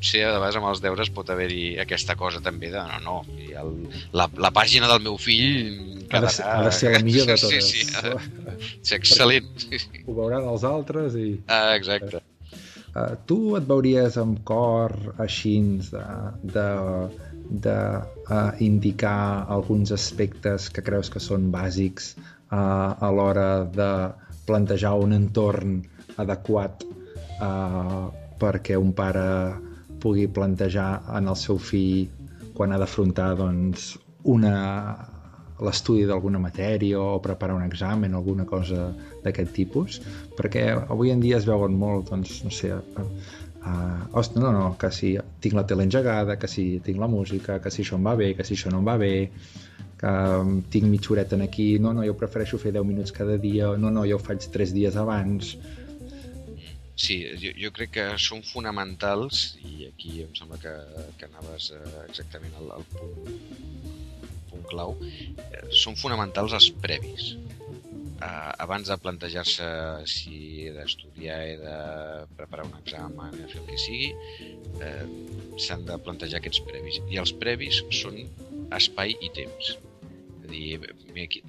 Potser 0.01 0.23
a 0.25 0.33
vegades 0.33 0.57
amb 0.57 0.67
els 0.71 0.81
deures 0.81 1.09
pot 1.13 1.29
haver-hi 1.29 1.77
aquesta 1.83 2.15
cosa 2.17 2.41
també 2.41 2.71
de 2.73 2.81
no, 2.81 2.97
no, 3.05 3.17
el, 3.37 3.69
la, 4.17 4.25
la 4.33 4.49
pàgina 4.49 4.89
del 4.89 5.03
meu 5.05 5.17
fill 5.21 6.07
ha 6.09 6.19
de, 6.23 6.31
ser, 6.33 6.45
ha 6.49 6.63
de 6.65 6.71
ser 6.73 6.93
la 6.95 7.03
millor 7.07 7.29
de 7.29 7.37
totes. 7.37 7.69
Sí, 7.69 7.85
sí, 7.85 7.93
ha 7.95 8.17
ser 8.87 8.97
excel·lent. 8.97 9.51
Sí. 9.61 9.79
Ho 10.07 10.17
veuran 10.17 10.49
els 10.49 10.65
altres 10.65 11.13
i... 11.15 11.37
Ah, 11.47 11.75
exacte. 11.77 12.23
Uh, 12.91 13.13
tu 13.29 13.53
et 13.55 13.67
veuries 13.69 14.17
amb 14.19 14.41
cor 14.43 14.91
així 15.21 15.53
de, 15.93 16.03
de, 16.57 16.67
de 17.67 17.77
uh, 18.25 18.51
indicar 18.59 19.45
alguns 19.53 19.93
aspectes 19.95 20.67
que 20.73 20.83
creus 20.83 21.13
que 21.13 21.21
són 21.23 21.51
bàsics 21.53 22.15
uh, 22.17 22.97
a 22.97 23.13
l'hora 23.13 23.49
de 23.69 23.91
plantejar 24.49 24.97
un 24.99 25.13
entorn 25.15 25.79
adequat 26.19 26.83
uh, 27.39 28.09
perquè 28.41 28.75
un 28.75 28.91
pare 28.97 29.29
pugui 30.01 30.27
plantejar 30.27 30.89
en 31.17 31.29
el 31.31 31.37
seu 31.39 31.59
fill 31.61 32.09
quan 32.57 32.73
ha 32.73 32.79
d'afrontar 32.81 33.31
doncs, 33.39 33.93
una, 34.31 34.55
l'estudi 35.61 36.07
d'alguna 36.09 36.41
matèria 36.41 36.99
o 36.99 37.21
preparar 37.23 37.55
un 37.55 37.63
examen 37.65 38.13
o 38.13 38.21
alguna 38.21 38.45
cosa 38.49 38.89
d'aquest 39.23 39.53
tipus, 39.55 40.01
perquè 40.37 40.67
avui 40.73 41.13
en 41.13 41.21
dia 41.23 41.37
es 41.37 41.47
veuen 41.49 41.77
molt, 41.77 42.09
doncs, 42.09 42.41
no 42.45 42.53
sé, 42.53 42.73
uh, 42.73 43.07
uh, 43.61 43.99
ostres, 44.11 44.41
no, 44.43 44.51
no, 44.55 44.71
que 44.81 44.91
si 44.93 45.15
tinc 45.41 45.57
la 45.57 45.65
tele 45.69 45.85
engegada, 45.87 46.37
que 46.41 46.49
si 46.49 46.65
tinc 46.85 47.01
la 47.01 47.09
música, 47.11 47.59
que 47.61 47.73
si 47.73 47.85
això 47.85 47.99
em 47.99 48.09
va 48.09 48.17
bé, 48.19 48.33
que 48.37 48.47
si 48.47 48.57
això 48.57 48.73
no 48.73 48.81
em 48.81 48.89
va 48.89 48.97
bé, 49.01 49.13
que 50.01 50.11
um, 50.41 50.55
tinc 50.73 50.87
mitja 50.89 51.13
horeta 51.13 51.37
aquí, 51.45 51.75
no, 51.79 51.93
no, 51.93 52.05
jo 52.07 52.17
prefereixo 52.17 52.57
fer 52.61 52.73
10 52.73 52.87
minuts 52.89 53.13
cada 53.13 53.37
dia, 53.37 53.69
no, 53.77 53.93
no, 53.93 54.05
jo 54.09 54.17
ho 54.17 54.21
faig 54.21 54.49
3 54.53 54.73
dies 54.73 54.97
abans, 54.97 55.53
Sí, 57.01 57.15
jo, 57.41 57.49
jo 57.57 57.71
crec 57.73 57.95
que 57.95 58.03
són 58.21 58.43
fonamentals, 58.45 59.55
i 59.65 59.87
aquí 59.87 60.19
em 60.21 60.35
sembla 60.37 60.59
que, 60.61 60.73
que 61.17 61.29
anaves 61.29 61.71
eh, 61.73 61.81
exactament 62.03 62.53
al, 62.59 62.67
al 62.75 62.85
punt, 62.91 63.31
punt 64.51 64.67
clau, 64.69 64.93
eh, 65.01 65.63
són 65.83 65.97
fonamentals 65.97 66.53
els 66.59 66.69
previs. 66.83 67.31
Eh, 67.33 68.51
abans 68.67 68.91
de 68.91 68.99
plantejar-se 69.01 69.67
si 70.13 70.37
he 70.67 70.75
d'estudiar, 70.77 71.39
he 71.49 71.57
de 71.63 71.77
preparar 72.37 72.69
un 72.69 72.77
examen, 72.83 73.33
he 73.33 73.47
de 73.47 73.53
fer 73.55 73.63
el 73.63 73.69
que 73.71 73.81
sigui, 73.87 74.11
s'han 75.65 75.87
de 75.89 75.97
plantejar 76.05 76.37
aquests 76.37 76.61
previs. 76.69 77.01
I 77.09 77.17
els 77.23 77.33
previs 77.41 77.81
són 78.03 78.21
espai 78.77 79.17
i 79.25 79.33
temps 79.41 79.73
dir, 80.51 80.79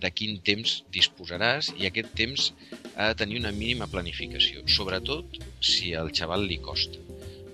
de 0.02 0.10
quin 0.14 0.38
temps 0.46 0.78
disposaràs 0.94 1.72
i 1.78 1.88
aquest 1.88 2.12
temps 2.18 2.50
ha 2.96 3.08
de 3.12 3.18
tenir 3.22 3.40
una 3.40 3.52
mínima 3.52 3.88
planificació, 3.90 4.64
sobretot 4.68 5.38
si 5.60 5.92
al 5.94 6.12
xaval 6.14 6.46
li 6.48 6.58
costa. 6.62 7.00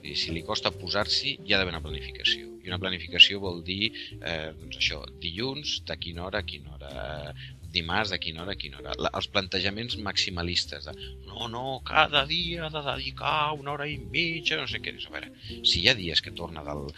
I 0.08 0.14
si 0.16 0.32
li 0.32 0.42
costa 0.46 0.72
posar-s'hi, 0.72 1.38
hi 1.44 1.52
ha 1.52 1.58
d'haver 1.60 1.74
una 1.74 1.84
planificació. 1.84 2.48
I 2.64 2.70
una 2.72 2.80
planificació 2.80 3.40
vol 3.42 3.62
dir, 3.64 3.92
eh, 4.18 4.50
doncs 4.56 4.80
això, 4.80 5.02
dilluns, 5.22 5.82
de 5.88 5.96
quina 6.00 6.24
hora 6.26 6.40
a 6.40 6.48
quina 6.48 6.74
hora, 6.74 7.34
dimarts, 7.72 8.10
de 8.10 8.18
quina 8.18 8.42
hora 8.42 8.54
a 8.56 8.60
quina 8.60 8.80
hora. 8.80 8.96
La, 8.98 9.12
els 9.20 9.28
plantejaments 9.32 9.98
maximalistes 10.04 10.88
de 10.88 10.94
no, 11.28 11.48
no, 11.52 11.64
cada 11.86 12.24
dia 12.26 12.66
ha 12.66 12.72
de 12.72 12.82
dedicar 12.90 13.52
una 13.58 13.74
hora 13.74 13.88
i 13.88 13.98
mitja, 14.00 14.58
no 14.60 14.68
sé 14.70 14.80
què. 14.84 14.96
A 14.98 15.14
veure, 15.14 15.32
si 15.60 15.82
hi 15.82 15.88
ha 15.90 15.96
dies 15.98 16.24
que 16.24 16.34
torna 16.42 16.64
del, 16.66 16.88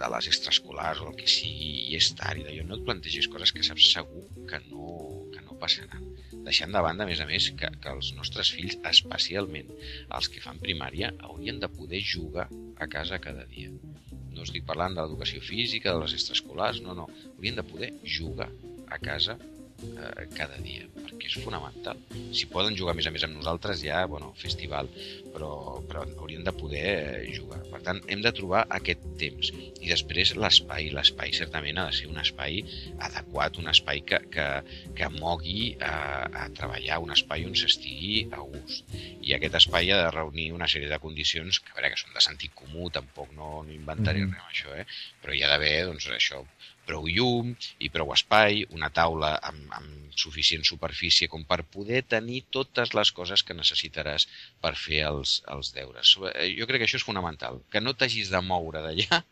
de 0.00 0.10
les 0.14 0.30
extraescolars 0.32 1.02
o 1.04 1.10
el 1.10 1.16
que 1.18 1.28
sigui 1.28 1.72
i 1.90 1.98
és 1.98 2.12
tard 2.18 2.40
i 2.40 2.46
d'allò, 2.46 2.66
no 2.68 2.78
et 2.78 2.86
plantegis 2.86 3.28
coses 3.32 3.52
que 3.56 3.64
saps 3.66 3.90
segur 3.96 4.26
que 4.50 4.60
no, 4.68 4.94
que 5.32 5.42
no 5.44 5.58
passaran. 5.60 6.04
Deixant 6.46 6.72
de 6.74 6.82
banda, 6.84 7.04
a 7.04 7.10
més 7.10 7.20
a 7.20 7.26
més, 7.28 7.50
que, 7.58 7.68
que 7.82 7.92
els 7.92 8.12
nostres 8.16 8.50
fills, 8.56 8.78
especialment 8.90 9.70
els 10.16 10.30
que 10.32 10.42
fan 10.44 10.60
primària, 10.62 11.12
haurien 11.28 11.60
de 11.62 11.68
poder 11.72 12.00
jugar 12.14 12.48
a 12.80 12.88
casa 12.88 13.20
cada 13.22 13.44
dia. 13.50 13.70
No 14.30 14.46
estic 14.46 14.64
parlant 14.66 14.96
de 14.96 15.04
l'educació 15.04 15.42
física, 15.44 15.92
de 15.92 16.02
les 16.04 16.16
extraescolars, 16.16 16.80
no, 16.84 16.96
no. 16.96 17.08
Haurien 17.34 17.60
de 17.60 17.66
poder 17.66 17.92
jugar 18.18 18.48
a 18.88 18.98
casa 18.98 19.36
eh, 19.82 20.26
cada 20.36 20.58
dia, 20.64 20.86
perquè 20.96 21.30
és 21.30 21.38
fonamental. 21.44 21.98
Si 22.36 22.48
poden 22.50 22.76
jugar 22.78 22.94
a 22.94 22.98
més 22.98 23.08
a 23.08 23.12
més 23.14 23.24
amb 23.26 23.36
nosaltres, 23.38 23.82
ja, 23.84 24.02
bueno, 24.10 24.32
festival, 24.40 24.90
però, 25.34 25.80
però 25.88 26.04
haurien 26.18 26.44
de 26.46 26.54
poder 26.56 26.86
eh, 26.90 27.30
jugar. 27.36 27.60
Per 27.70 27.80
tant, 27.86 28.00
hem 28.12 28.22
de 28.24 28.32
trobar 28.36 28.64
aquest 28.78 29.04
temps. 29.20 29.52
I 29.80 29.90
després 29.92 30.34
l'espai. 30.36 30.90
L'espai 30.94 31.34
certament 31.36 31.80
ha 31.80 31.86
de 31.90 31.96
ser 31.96 32.08
un 32.10 32.20
espai 32.22 32.60
adequat, 33.08 33.60
un 33.62 33.70
espai 33.72 34.02
que, 34.06 34.20
que, 34.34 34.48
que 34.98 35.10
mogui 35.18 35.74
a, 35.80 35.94
a 36.44 36.48
treballar, 36.56 37.00
un 37.04 37.14
espai 37.16 37.46
on 37.48 37.56
s'estigui 37.58 38.26
a 38.34 38.42
gust. 38.42 38.96
I 39.20 39.36
aquest 39.36 39.60
espai 39.62 39.92
ha 39.92 40.02
de 40.04 40.10
reunir 40.16 40.50
una 40.56 40.68
sèrie 40.70 40.90
de 40.90 41.00
condicions 41.02 41.62
que, 41.62 41.72
a 41.74 41.78
veure, 41.78 41.94
que 41.94 42.02
són 42.02 42.16
de 42.16 42.24
sentit 42.24 42.54
comú, 42.56 42.90
tampoc 42.94 43.32
no, 43.36 43.60
no 43.66 43.74
inventaré 43.74 44.24
mm 44.24 44.30
-hmm. 44.30 44.34
res 44.34 44.42
amb 44.42 44.50
això, 44.52 44.70
eh? 44.80 44.86
però 45.22 45.34
hi 45.34 45.42
ha 45.42 45.50
d'haver, 45.52 45.74
doncs, 45.86 46.08
això, 46.16 46.44
prou 46.88 47.08
llum 47.08 47.52
i 47.78 47.90
prou 47.92 48.12
espai, 48.14 48.64
una 48.76 48.90
taula 48.94 49.34
amb, 49.50 49.74
amb 49.78 50.16
suficient 50.20 50.64
superfície 50.66 51.28
com 51.32 51.44
per 51.48 51.62
poder 51.76 52.02
tenir 52.14 52.42
totes 52.56 52.94
les 52.98 53.12
coses 53.16 53.44
que 53.46 53.56
necessitaràs 53.56 54.26
per 54.62 54.74
fer 54.78 55.04
els, 55.10 55.38
els 55.54 55.72
deures. 55.76 56.16
Eh, 56.34 56.50
jo 56.58 56.68
crec 56.70 56.82
que 56.82 56.90
això 56.90 57.00
és 57.00 57.06
fonamental, 57.06 57.62
que 57.70 57.84
no 57.84 57.94
t'hagis 57.94 58.32
de 58.32 58.42
moure 58.44 58.82
d'allà 58.86 59.22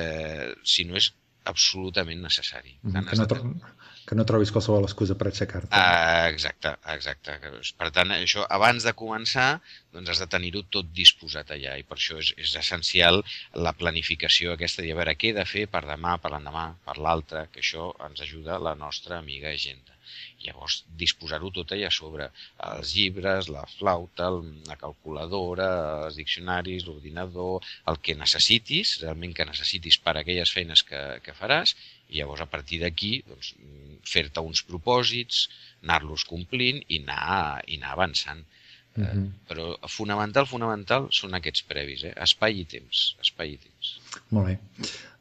eh, 0.00 0.54
si 0.64 0.88
no 0.88 0.98
és 1.00 1.12
absolutament 1.44 2.22
necessari. 2.24 2.78
Mm 2.82 2.92
-hmm, 2.92 3.28
que, 3.28 3.44
no. 3.44 3.74
Que 4.08 4.16
no 4.18 4.26
trobis 4.28 4.52
qualsevol 4.54 4.84
excusa 4.86 5.16
per 5.20 5.28
aixecar-te. 5.30 5.70
Ah, 5.72 6.28
exacte, 6.28 6.74
exacte. 6.94 7.36
Per 7.80 7.88
tant, 7.96 8.12
això, 8.16 8.44
abans 8.58 8.84
de 8.84 8.92
començar, 8.98 9.48
doncs 9.96 10.12
has 10.12 10.22
de 10.24 10.28
tenir-ho 10.36 10.64
tot 10.76 10.90
disposat 11.00 11.54
allà 11.56 11.78
i 11.80 11.86
per 11.88 11.96
això 11.98 12.20
és, 12.20 12.34
és 12.44 12.54
essencial 12.60 13.22
la 13.66 13.74
planificació 13.80 14.54
aquesta 14.54 14.84
de 14.84 14.94
veure 14.98 15.16
què 15.16 15.32
he 15.32 15.38
de 15.38 15.48
fer 15.48 15.66
per 15.72 15.84
demà, 15.88 16.18
per 16.20 16.34
l'endemà, 16.34 16.68
per 16.84 16.98
l'altre, 17.00 17.46
que 17.52 17.64
això 17.64 17.90
ens 18.08 18.24
ajuda 18.28 18.60
la 18.68 18.76
nostra 18.78 19.20
amiga 19.22 19.52
agenda. 19.54 19.93
Llavors, 20.44 20.80
disposar-ho 21.00 21.50
tot 21.56 21.72
allà 21.74 21.90
sobre 21.94 22.28
els 22.68 22.94
llibres, 22.96 23.48
la 23.52 23.64
flauta, 23.76 24.30
la 24.68 24.78
calculadora, 24.80 25.68
els 26.06 26.18
diccionaris, 26.20 26.86
l'ordinador, 26.88 27.64
el 27.90 28.00
que 28.04 28.16
necessitis, 28.18 28.98
realment 29.02 29.34
que 29.36 29.48
necessitis 29.48 30.00
per 30.04 30.16
a 30.16 30.22
aquelles 30.24 30.52
feines 30.56 30.84
que, 30.88 31.02
que 31.24 31.36
faràs, 31.38 31.76
i 32.10 32.20
llavors 32.20 32.44
a 32.44 32.50
partir 32.50 32.80
d'aquí 32.82 33.14
doncs, 33.28 33.54
fer-te 34.08 34.42
uns 34.44 34.64
propòsits, 34.68 35.46
anar-los 35.84 36.26
complint 36.28 36.82
i 36.88 37.00
anar, 37.02 37.62
i 37.66 37.80
anar 37.80 37.94
avançant. 37.96 38.44
Uh 38.94 39.02
-huh. 39.02 39.08
eh, 39.10 39.14
mhm. 39.14 39.30
però 39.48 39.64
fonamental, 39.88 40.46
fonamental 40.46 41.08
són 41.10 41.34
aquests 41.34 41.62
previs, 41.70 42.04
eh? 42.04 42.14
espai 42.26 42.60
i 42.60 42.64
temps. 42.64 43.16
Espai 43.20 43.54
i 43.54 43.58
temps. 43.58 43.98
Molt 44.30 44.46
bé. 44.46 44.58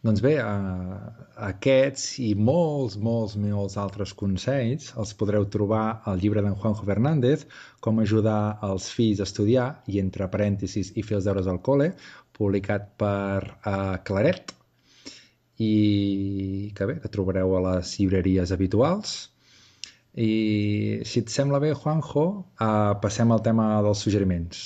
Doncs 0.04 0.20
bé, 0.24 0.34
eh, 0.36 0.96
aquests 1.48 2.18
i 2.20 2.34
molts, 2.48 2.98
molts, 3.06 3.38
molts 3.40 3.78
altres 3.84 4.12
consells 4.22 4.90
els 5.00 5.14
podreu 5.22 5.46
trobar 5.54 5.84
al 6.12 6.20
llibre 6.24 6.44
d'en 6.44 6.58
Juanjo 6.60 6.84
Fernández, 6.90 7.46
Com 7.86 8.02
ajudar 8.04 8.60
els 8.68 8.90
fills 8.96 9.22
a 9.22 9.28
estudiar, 9.30 9.68
i 9.88 10.02
entre 10.02 10.28
parèntesis 10.36 10.92
i 11.00 11.04
fer 11.08 11.18
els 11.20 11.30
deures 11.30 11.48
al 11.48 11.62
col·le, 11.70 11.90
publicat 12.38 12.92
per 13.00 13.40
eh, 13.48 13.96
Claret, 14.10 14.54
i 15.60 15.72
que 16.76 16.90
bé, 16.92 17.00
que 17.04 17.12
trobareu 17.16 17.56
a 17.56 17.64
les 17.70 17.96
llibreries 18.00 18.52
habituals. 18.56 19.16
I 20.20 20.32
si 21.08 21.24
et 21.24 21.32
sembla 21.32 21.64
bé, 21.64 21.72
Juanjo, 21.80 22.28
eh, 22.60 22.94
passem 23.08 23.32
al 23.32 23.44
tema 23.48 23.72
dels 23.88 24.04
suggeriments. 24.04 24.66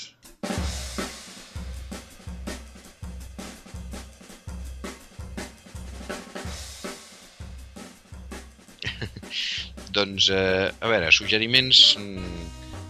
Doncs, 9.97 10.29
eh, 10.29 10.69
a 10.69 10.91
veure, 10.91 11.09
suggeriments 11.15 11.95
mm, 11.97 12.45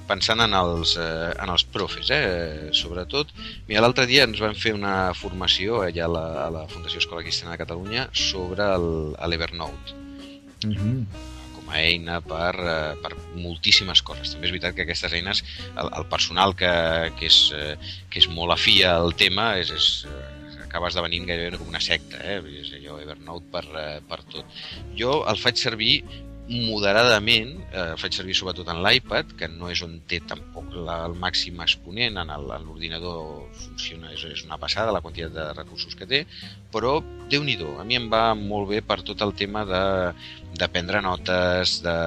pensant 0.07 0.41
en 0.43 0.55
els, 0.55 0.95
eh, 0.99 1.31
en 1.43 1.51
els 1.53 1.63
profes, 1.75 2.11
eh, 2.15 2.69
sobretot. 2.75 3.31
Mira, 3.67 3.83
l'altre 3.83 4.07
dia 4.09 4.25
ens 4.27 4.41
vam 4.43 4.55
fer 4.55 4.73
una 4.75 5.13
formació 5.15 5.81
allà 5.85 6.05
a 6.07 6.11
la, 6.11 6.27
a 6.45 6.49
la 6.57 6.67
Fundació 6.71 7.03
Escola 7.03 7.23
Cristiana 7.25 7.55
de 7.55 7.63
Catalunya 7.63 8.09
sobre 8.27 8.69
l'Evernote. 9.27 9.97
Mm 10.65 10.77
-hmm 10.77 11.33
com 11.67 11.75
a 11.75 11.81
eina 11.83 12.21
per, 12.23 12.55
eh, 12.55 12.95
per 13.03 13.11
moltíssimes 13.35 14.01
coses. 14.01 14.31
També 14.31 14.47
és 14.47 14.53
veritat 14.55 14.75
que 14.75 14.85
aquestes 14.85 15.13
eines, 15.13 15.43
el, 15.75 15.89
el 15.99 16.05
personal 16.07 16.55
que, 16.55 16.71
que, 17.19 17.27
és, 17.27 17.51
eh, 17.51 17.75
que 18.09 18.19
és 18.19 18.29
molt 18.31 18.55
afí 18.55 18.83
al 18.87 19.13
tema 19.19 19.57
és, 19.59 19.71
és 19.71 20.05
acaba 20.63 20.87
esdevenint 20.87 21.25
gairebé 21.27 21.57
com 21.57 21.67
una 21.67 21.83
secta, 21.83 22.19
eh? 22.23 22.39
és 22.61 22.71
allò 22.77 22.99
Evernote 23.01 23.51
per, 23.51 23.65
per 24.07 24.21
tot. 24.31 24.45
Jo 24.99 25.25
el 25.27 25.37
faig 25.37 25.59
servir 25.59 26.03
moderadament, 26.47 27.57
eh, 27.73 27.93
faig 27.99 28.15
servir 28.15 28.35
sobretot 28.37 28.69
en 28.71 28.79
l'iPad, 28.83 29.33
que 29.39 29.49
no 29.51 29.67
és 29.71 29.81
on 29.83 29.97
té 30.07 30.21
tampoc 30.23 30.71
la, 30.75 31.01
el 31.07 31.17
màxim 31.19 31.59
exponent, 31.63 32.19
en 32.21 32.31
l'ordinador 32.45 33.49
funciona, 33.65 34.13
és, 34.15 34.23
és 34.31 34.45
una 34.45 34.59
passada 34.61 34.93
la 34.95 35.01
quantitat 35.03 35.35
de 35.35 35.47
recursos 35.57 35.97
que 35.99 36.07
té, 36.07 36.23
però 36.71 37.01
déu 37.31 37.43
nhi 37.43 37.57
a 37.57 37.83
mi 37.83 37.99
em 37.99 38.07
va 38.11 38.31
molt 38.35 38.69
bé 38.69 38.81
per 38.81 39.01
tot 39.03 39.21
el 39.21 39.33
tema 39.35 39.65
de, 39.65 39.83
de 40.55 40.69
prendre 40.71 41.01
notes, 41.01 41.81
de 41.83 41.97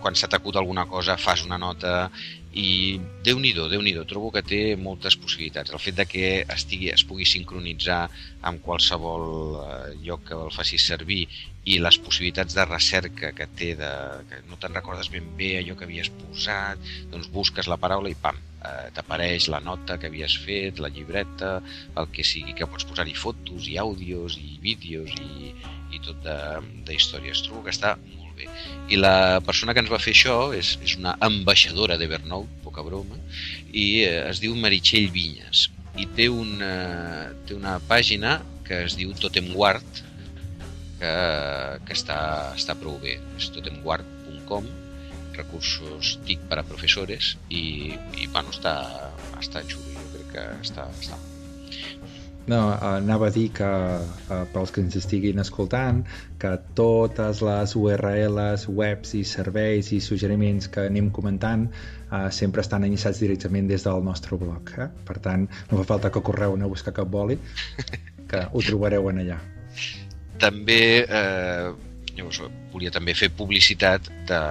quan 0.00 0.16
se 0.16 0.26
t'acut 0.26 0.56
alguna 0.56 0.86
cosa 0.88 1.18
fas 1.20 1.44
una 1.44 1.58
nota 1.58 2.10
i 2.52 2.98
déu 3.22 3.38
nhi 3.38 3.52
déu 3.54 3.82
nhi 3.82 3.92
trobo 4.10 4.30
que 4.34 4.42
té 4.42 4.76
moltes 4.76 5.16
possibilitats. 5.16 5.70
El 5.70 5.78
fet 5.78 5.94
de 5.94 6.06
que 6.06 6.44
estigui, 6.50 6.90
es 6.90 7.04
pugui 7.06 7.24
sincronitzar 7.24 8.08
amb 8.42 8.62
qualsevol 8.64 9.26
eh, 9.62 9.94
lloc 10.02 10.26
que 10.26 10.34
el 10.34 10.50
facis 10.50 10.86
servir 10.90 11.28
i 11.64 11.78
les 11.78 11.98
possibilitats 12.02 12.56
de 12.56 12.64
recerca 12.64 13.32
que 13.36 13.46
té, 13.46 13.74
de, 13.78 13.90
que 14.28 14.42
no 14.48 14.58
te'n 14.58 14.74
recordes 14.74 15.10
ben 15.12 15.28
bé 15.36 15.58
allò 15.58 15.76
que 15.76 15.86
havies 15.86 16.10
posat, 16.10 16.80
doncs 17.12 17.30
busques 17.30 17.68
la 17.70 17.78
paraula 17.78 18.10
i 18.10 18.16
pam, 18.18 18.38
eh, 18.64 18.88
t'apareix 18.96 19.46
la 19.52 19.60
nota 19.60 19.98
que 20.00 20.10
havies 20.10 20.38
fet, 20.42 20.80
la 20.80 20.90
llibreta, 20.90 21.58
el 21.94 22.10
que 22.10 22.24
sigui, 22.26 22.56
que 22.56 22.66
pots 22.66 22.88
posar-hi 22.88 23.14
fotos 23.14 23.68
i 23.68 23.78
àudios 23.78 24.40
i 24.40 24.56
vídeos 24.64 25.14
i, 25.20 25.52
i 25.94 26.02
tot 26.02 26.26
d'històries. 26.88 27.44
Trobo 27.46 27.62
que 27.68 27.76
està 27.76 27.94
bé. 28.40 28.48
I 28.90 28.98
la 28.98 29.40
persona 29.46 29.74
que 29.76 29.84
ens 29.84 29.92
va 29.92 30.00
fer 30.02 30.14
això 30.16 30.38
és, 30.56 30.74
és 30.84 30.96
una 30.98 31.16
ambaixadora 31.26 31.98
d'Evernote, 32.00 32.60
poca 32.64 32.84
broma, 32.86 33.18
i 33.70 34.02
eh, 34.06 34.24
es 34.30 34.42
diu 34.42 34.56
Meritxell 34.58 35.10
Vinyes 35.14 35.68
i 36.00 36.06
té 36.16 36.28
una, 36.32 36.74
té 37.46 37.56
una 37.56 37.78
pàgina 37.88 38.38
que 38.66 38.84
es 38.86 38.96
diu 38.98 39.12
Totemguard, 39.18 40.04
que, 41.00 41.14
que 41.86 41.96
està, 41.96 42.20
està 42.54 42.76
prou 42.78 43.00
bé. 43.02 43.16
És 43.40 43.50
totemguard.com, 43.54 44.68
recursos 45.40 46.16
TIC 46.28 46.46
per 46.50 46.60
a 46.60 46.66
professores 46.68 47.34
i, 47.48 47.96
i 48.20 48.30
bueno, 48.30 48.52
està, 48.54 48.76
està 49.40 49.64
xulo, 49.66 49.96
jo 49.96 50.08
crec 50.14 50.32
que 50.36 50.46
està, 50.60 50.86
està 51.00 51.18
no, 52.50 52.60
anava 52.74 53.28
a 53.28 53.34
dir 53.34 53.48
que 53.54 53.68
eh, 53.68 54.40
pels 54.52 54.72
que 54.74 54.82
ens 54.82 54.96
estiguin 54.98 55.38
escoltant 55.42 56.02
que 56.42 56.50
totes 56.78 57.42
les 57.46 57.74
URLs, 57.78 58.66
webs 58.80 59.14
i 59.18 59.22
serveis 59.28 59.92
i 59.94 60.00
suggeriments 60.02 60.70
que 60.74 60.88
anem 60.90 61.12
comentant 61.14 61.68
eh, 61.70 62.26
sempre 62.34 62.64
estan 62.64 62.86
iniciats 62.88 63.22
directament 63.22 63.70
des 63.70 63.86
del 63.86 64.02
nostre 64.06 64.38
blog. 64.40 64.74
Eh? 64.82 64.88
Per 65.06 65.18
tant, 65.22 65.46
no 65.70 65.82
fa 65.82 65.86
falta 65.94 66.10
que 66.10 66.24
correu 66.26 66.58
a 66.58 66.72
buscar 66.72 66.96
cap 66.96 67.10
boli, 67.10 67.38
que 68.30 68.42
ho 68.50 68.64
trobareu 68.66 69.08
en 69.12 69.22
allà. 69.24 69.38
També 70.40 70.82
eh, 71.04 71.70
llavors, 72.16 72.42
volia 72.72 72.90
també 72.90 73.14
fer 73.14 73.30
publicitat 73.36 74.10
de, 74.26 74.42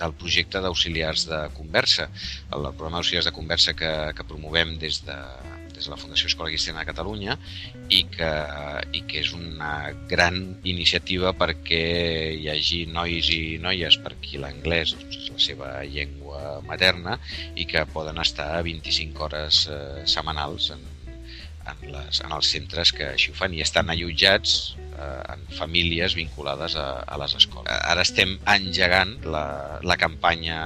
del 0.00 0.16
projecte 0.16 0.62
d'auxiliars 0.64 1.28
de 1.28 1.46
conversa, 1.56 2.08
el 2.48 2.70
programa 2.72 2.98
d'auxiliars 2.98 3.28
de 3.28 3.36
conversa 3.36 3.76
que, 3.76 3.90
que 4.16 4.28
promovem 4.28 4.78
des 4.80 5.02
de, 5.04 5.18
des 5.80 5.88
de 5.88 5.94
la 5.94 6.00
Fundació 6.00 6.28
Escola 6.28 6.52
Cristiana 6.52 6.84
de 6.84 6.90
Catalunya 6.90 7.36
i 7.88 8.04
que, 8.12 8.30
i 8.92 9.02
que 9.08 9.22
és 9.24 9.32
una 9.36 9.72
gran 10.10 10.38
iniciativa 10.68 11.32
perquè 11.36 11.82
hi 12.36 12.48
hagi 12.52 12.84
nois 12.92 13.32
i 13.32 13.58
noies 13.62 13.96
per 14.04 14.14
qui 14.20 14.40
l'anglès 14.42 14.94
doncs, 14.94 15.18
és 15.24 15.32
la 15.32 15.42
seva 15.48 15.72
llengua 15.88 16.60
materna 16.68 17.16
i 17.56 17.66
que 17.70 17.86
poden 17.94 18.20
estar 18.20 18.52
25 18.66 19.26
hores 19.26 19.64
eh, 19.72 20.02
setmanals 20.04 20.70
en, 20.76 20.84
en, 21.72 21.86
les, 21.94 22.20
en 22.24 22.36
els 22.36 22.52
centres 22.52 22.92
que 22.96 23.12
així 23.14 23.32
ho 23.32 23.38
fan 23.38 23.56
i 23.56 23.64
estan 23.64 23.92
allotjats 23.92 24.74
eh, 24.90 25.22
en 25.32 25.46
famílies 25.56 26.16
vinculades 26.18 26.76
a, 26.76 26.90
a 27.08 27.20
les 27.24 27.38
escoles. 27.40 27.72
Ara 27.80 28.04
estem 28.04 28.36
engegant 28.52 29.16
la, 29.24 29.46
la 29.80 29.96
campanya 30.00 30.60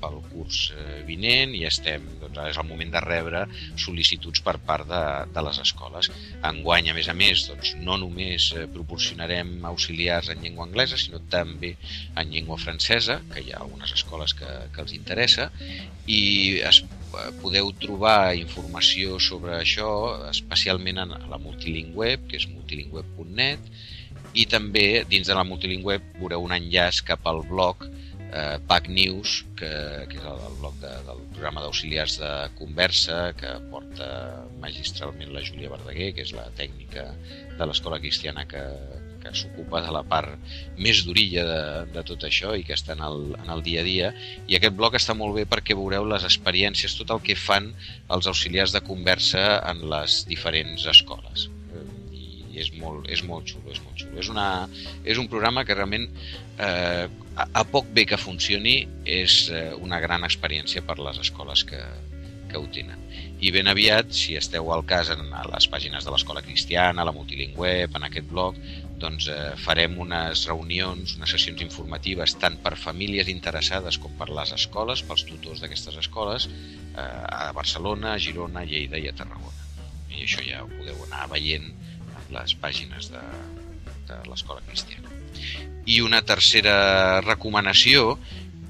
pel 0.00 0.18
curs 0.30 0.68
eh, 0.74 1.00
vinent 1.08 1.54
i 1.56 1.64
estem, 1.68 2.04
doncs 2.22 2.40
és 2.48 2.60
el 2.60 2.66
moment 2.68 2.92
de 2.94 3.02
rebre 3.04 3.44
sol·licituds 3.80 4.42
per 4.46 4.56
part 4.68 4.88
de, 4.88 5.02
de 5.34 5.44
les 5.46 5.60
escoles. 5.64 6.10
Enguany, 6.50 6.90
a 6.90 6.96
més 6.96 7.10
a 7.10 7.16
més, 7.18 7.46
doncs, 7.50 7.74
no 7.84 7.98
només 8.00 8.50
eh, 8.54 8.66
proporcionarem 8.74 9.66
auxiliars 9.70 10.30
en 10.34 10.44
llengua 10.44 10.68
anglesa, 10.68 11.00
sinó 11.00 11.20
també 11.32 11.74
en 12.14 12.32
llengua 12.32 12.58
francesa, 12.62 13.20
que 13.32 13.44
hi 13.44 13.52
ha 13.52 13.62
algunes 13.64 13.94
escoles 13.96 14.34
que, 14.38 14.48
que 14.74 14.84
els 14.84 14.94
interessa, 14.96 15.50
i 16.06 16.22
es, 16.68 16.82
eh, 16.82 17.28
podeu 17.42 17.72
trobar 17.82 18.34
informació 18.38 19.20
sobre 19.22 19.58
això, 19.58 19.90
especialment 20.30 21.04
en 21.04 21.14
la 21.30 21.42
multilingüe, 21.42 22.16
que 22.28 22.40
és 22.40 22.48
multilingüe.net, 22.50 23.72
i 24.38 24.44
també 24.46 25.04
dins 25.08 25.28
de 25.28 25.36
la 25.36 25.44
multilingüe 25.46 25.98
veureu 26.18 26.44
un 26.44 26.54
enllaç 26.54 27.00
cap 27.06 27.24
al 27.26 27.42
blog 27.48 27.86
eh, 28.32 28.58
PAC 28.68 28.88
News, 28.92 29.42
que, 29.58 29.70
que 30.10 30.20
és 30.20 30.28
el, 30.28 30.56
bloc 30.60 30.78
de, 30.82 30.92
del 31.06 31.20
programa 31.32 31.64
d'auxiliars 31.64 32.18
de 32.22 32.32
conversa 32.58 33.18
que 33.38 33.52
porta 33.72 34.08
magistralment 34.62 35.34
la 35.34 35.44
Júlia 35.44 35.72
Verdaguer, 35.72 36.12
que 36.16 36.24
és 36.26 36.34
la 36.36 36.48
tècnica 36.58 37.08
de 37.58 37.68
l'escola 37.68 38.00
cristiana 38.02 38.46
que, 38.48 38.64
que 39.22 39.34
s'ocupa 39.34 39.82
de 39.84 39.92
la 39.94 40.04
part 40.06 40.34
més 40.78 41.04
d'orilla 41.06 41.44
de, 41.48 41.60
de 41.96 42.06
tot 42.10 42.26
això 42.28 42.54
i 42.56 42.64
que 42.66 42.76
està 42.76 42.96
en 42.96 43.04
el, 43.08 43.20
en 43.38 43.52
el 43.54 43.62
dia 43.66 43.84
a 43.84 43.86
dia. 43.86 44.10
I 44.46 44.58
aquest 44.58 44.76
bloc 44.78 44.98
està 44.98 45.16
molt 45.18 45.36
bé 45.38 45.46
perquè 45.48 45.76
veureu 45.78 46.06
les 46.08 46.26
experiències, 46.28 46.96
tot 46.98 47.14
el 47.14 47.22
que 47.24 47.38
fan 47.38 47.72
els 48.14 48.30
auxiliars 48.30 48.74
de 48.74 48.84
conversa 48.84 49.62
en 49.70 49.86
les 49.92 50.24
diferents 50.28 50.88
escoles 50.90 51.48
i 52.58 52.64
és 52.64 52.72
molt, 52.80 53.06
és 53.12 53.22
molt 53.22 53.46
xulo, 53.46 53.70
és 53.70 53.80
molt 53.84 54.00
xulo. 54.02 54.18
És, 54.18 54.28
una, 54.32 54.46
és 55.06 55.18
un 55.20 55.28
programa 55.30 55.64
que 55.66 55.76
realment 55.76 56.08
eh, 56.58 57.06
a, 57.38 57.46
a 57.60 57.64
poc 57.64 57.88
bé 57.94 58.04
que 58.10 58.18
funcioni 58.18 58.80
és 59.06 59.46
eh, 59.54 59.70
una 59.78 60.00
gran 60.02 60.26
experiència 60.26 60.82
per 60.86 60.98
les 60.98 61.20
escoles 61.22 61.62
que, 61.68 61.80
que 62.50 62.58
ho 62.58 62.66
tenen. 62.74 62.98
I 63.38 63.52
ben 63.54 63.70
aviat, 63.70 64.10
si 64.16 64.34
esteu 64.38 64.72
al 64.74 64.82
cas 64.88 65.12
en 65.14 65.28
a 65.36 65.44
les 65.46 65.68
pàgines 65.70 66.04
de 66.04 66.10
l'Escola 66.10 66.42
Cristiana, 66.42 67.06
la 67.06 67.14
Multilingüe, 67.14 67.74
en 67.86 68.06
aquest 68.08 68.26
blog, 68.32 68.58
doncs 68.98 69.28
eh, 69.30 69.52
farem 69.62 69.94
unes 70.02 70.46
reunions, 70.50 71.14
unes 71.20 71.34
sessions 71.36 71.62
informatives 71.62 72.34
tant 72.42 72.58
per 72.64 72.74
famílies 72.80 73.30
interessades 73.30 74.00
com 74.02 74.16
per 74.18 74.30
les 74.34 74.54
escoles, 74.56 75.04
pels 75.06 75.26
tutors 75.28 75.62
d'aquestes 75.62 76.00
escoles, 76.02 76.48
eh, 76.48 77.04
a 77.04 77.52
Barcelona, 77.54 78.16
a 78.16 78.24
Girona, 78.24 78.64
a 78.64 78.70
Lleida 78.72 78.98
i 78.98 79.06
a 79.10 79.14
Tarragona. 79.14 79.54
I 80.10 80.24
això 80.26 80.42
ja 80.42 80.64
ho 80.64 80.72
podeu 80.72 80.98
anar 81.06 81.28
veient 81.36 81.70
en 81.70 82.34
les 82.34 82.58
pàgines 82.58 83.12
de, 83.14 83.22
de 84.10 84.18
l'Escola 84.26 84.64
Cristiana. 84.66 85.17
I 85.88 86.02
una 86.04 86.20
tercera 86.22 87.20
recomanació, 87.24 88.18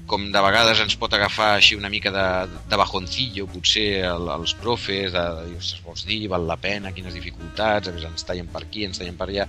com 0.09 0.25
de 0.33 0.41
vegades 0.41 0.79
ens 0.81 0.95
pot 0.97 1.13
agafar 1.13 1.51
així 1.55 1.75
una 1.77 1.91
mica 1.93 2.09
de, 2.11 2.25
de 2.71 2.77
bajoncillo, 2.81 3.45
potser 3.53 4.01
el, 4.09 4.25
els 4.33 4.55
profes, 4.57 5.13
de, 5.13 5.23
de 5.37 5.43
dir, 5.51 5.59
vols 5.85 6.03
dir, 6.09 6.19
val 6.31 6.47
la 6.49 6.57
pena, 6.59 6.91
quines 6.95 7.13
dificultats, 7.13 7.91
ens 7.93 8.25
tallen 8.25 8.49
per 8.49 8.63
aquí, 8.65 8.87
ens 8.87 8.97
tallen 8.99 9.19
per 9.19 9.29
allà, 9.29 9.45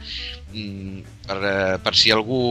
mm, 0.52 1.00
per, 1.26 1.38
eh, 1.40 1.78
per 1.80 1.94
si 1.96 2.12
algú 2.12 2.42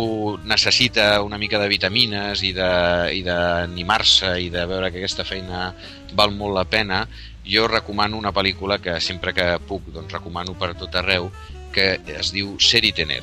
necessita 0.49 1.11
una 1.21 1.37
mica 1.37 1.61
de 1.61 1.69
vitamines 1.69 2.43
i 2.43 2.53
d'animar-se 2.57 4.35
i 4.41 4.49
de 4.53 4.65
veure 4.73 4.89
que 4.89 5.03
aquesta 5.03 5.27
feina 5.27 5.69
val 6.17 6.33
molt 6.33 6.57
la 6.57 6.65
pena, 6.65 7.03
jo 7.45 7.69
recomano 7.69 8.17
una 8.17 8.33
pel·lícula 8.33 8.81
que 8.81 8.97
sempre 9.01 9.37
que 9.37 9.51
puc 9.69 9.93
doncs, 9.93 10.13
recomano 10.17 10.57
per 10.57 10.73
tot 10.73 10.97
arreu, 10.97 11.29
que 11.73 11.99
es 12.17 12.33
diu 12.33 12.57
Ser 12.57 12.87
i 12.89 12.95
Tener 12.95 13.21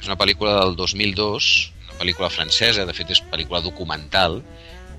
és 0.00 0.08
una 0.08 0.16
pel·lícula 0.16 0.56
del 0.62 0.76
2002, 0.78 1.50
una 1.84 1.98
pel·lícula 2.00 2.30
francesa, 2.32 2.86
de 2.88 2.96
fet 2.96 3.12
és 3.12 3.22
pel·lícula 3.32 3.60
documental, 3.64 4.40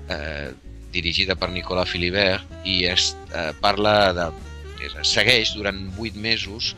eh, 0.08 0.52
dirigida 0.94 1.34
per 1.34 1.50
Nicolas 1.50 1.90
Philibert, 1.90 2.46
i 2.64 2.84
es, 2.86 3.12
eh, 3.34 3.50
parla 3.60 4.12
de... 4.16 4.30
És, 4.82 4.94
segueix 5.06 5.52
durant 5.54 5.78
vuit 5.94 6.16
mesos 6.18 6.72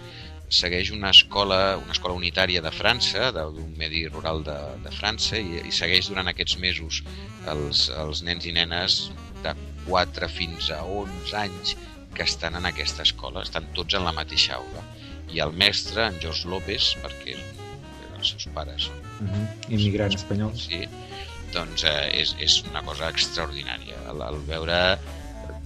segueix 0.54 0.90
una 0.92 1.10
escola, 1.10 1.76
una 1.80 1.92
escola 1.92 2.14
unitària 2.14 2.60
de 2.62 2.70
França, 2.70 3.30
d'un 3.34 3.72
medi 3.78 4.04
rural 4.06 4.44
de, 4.46 4.56
de 4.84 4.92
França, 4.94 5.40
i, 5.40 5.62
i 5.66 5.72
segueix 5.72 6.10
durant 6.12 6.28
aquests 6.30 6.58
mesos 6.62 7.00
els, 7.50 7.88
els 8.04 8.22
nens 8.26 8.46
i 8.46 8.52
nenes 8.54 8.98
de 9.42 9.54
4 9.88 10.30
fins 10.32 10.70
a 10.70 10.82
11 10.84 11.34
anys 11.40 11.74
que 12.14 12.22
estan 12.28 12.54
en 12.60 12.68
aquesta 12.70 13.02
escola, 13.02 13.42
estan 13.42 13.66
tots 13.74 13.96
en 13.98 14.06
la 14.06 14.14
mateixa 14.14 14.60
aula. 14.60 14.84
I 15.34 15.42
el 15.42 15.56
mestre, 15.64 16.06
en 16.06 16.20
George 16.22 16.48
López, 16.48 16.92
perquè 17.02 17.34
és 17.34 17.63
els 18.24 18.32
seus 18.34 18.48
pares 18.56 18.88
són 18.88 19.02
uh 19.20 19.28
-huh. 19.28 19.44
immigrants 19.68 20.16
espanyols. 20.20 20.68
Sí, 20.70 20.84
doncs 21.52 21.84
eh, 21.84 22.22
és, 22.22 22.34
és 22.40 22.62
una 22.70 22.82
cosa 22.82 23.10
extraordinària. 23.10 24.00
El, 24.10 24.24
el 24.28 24.40
veure 24.48 24.80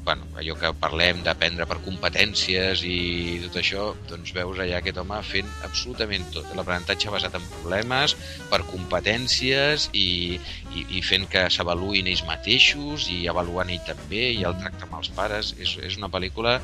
bueno, 0.09 0.25
allò 0.41 0.55
que 0.57 0.71
parlem 0.81 1.21
d'aprendre 1.21 1.67
per 1.69 1.77
competències 1.85 2.81
i 2.89 3.43
tot 3.45 3.59
això, 3.61 3.83
doncs 4.09 4.33
veus 4.33 4.57
allà 4.57 4.79
aquest 4.79 4.97
home 5.03 5.19
fent 5.31 5.51
absolutament 5.67 6.25
tot. 6.33 6.49
L'aprenentatge 6.57 7.13
basat 7.13 7.37
en 7.37 7.45
problemes, 7.51 8.15
per 8.49 8.63
competències 8.71 9.91
i, 9.93 10.39
i, 10.73 10.87
i 10.97 11.05
fent 11.05 11.29
que 11.29 11.45
s'avaluïn 11.53 12.09
ells 12.09 12.25
mateixos 12.25 13.11
i 13.13 13.27
avaluant 13.29 13.69
ell 13.75 13.85
també 13.85 14.31
i 14.33 14.47
el 14.49 14.57
tracte 14.63 14.89
amb 14.89 14.97
els 15.03 15.13
pares. 15.19 15.53
És, 15.61 15.77
és 15.85 16.01
una 16.01 16.09
pel·lícula 16.15 16.57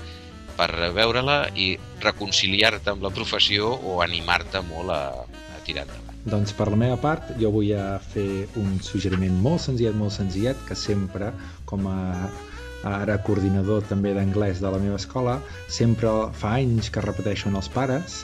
per 0.56 0.70
veure-la 0.96 1.38
i 1.58 1.74
reconciliar-te 2.00 2.94
amb 2.94 3.04
la 3.04 3.12
professió 3.12 3.74
o 3.74 4.00
animar-te 4.04 4.64
molt 4.70 4.94
a, 4.94 5.02
tirar 5.66 5.86
endavant. 5.88 6.22
Doncs 6.24 6.54
per 6.56 6.70
la 6.72 6.78
meva 6.80 6.96
part 7.00 7.34
jo 7.40 7.50
vull 7.52 7.72
fer 8.12 8.46
un 8.60 8.78
suggeriment 8.84 9.36
molt 9.44 9.66
senzillet, 9.66 9.96
molt 9.96 10.14
senzillet, 10.16 10.60
que 10.68 10.76
sempre 10.78 11.32
com 11.68 11.88
a 11.90 11.98
ara 12.84 13.16
coordinador 13.24 13.84
també 13.88 14.12
d'anglès 14.16 14.60
de 14.60 14.70
la 14.70 14.80
meva 14.80 14.98
escola, 15.00 15.38
sempre 15.72 16.10
fa 16.36 16.56
anys 16.60 16.90
que 16.92 17.04
repeteixen 17.04 17.56
els 17.56 17.70
pares 17.72 18.22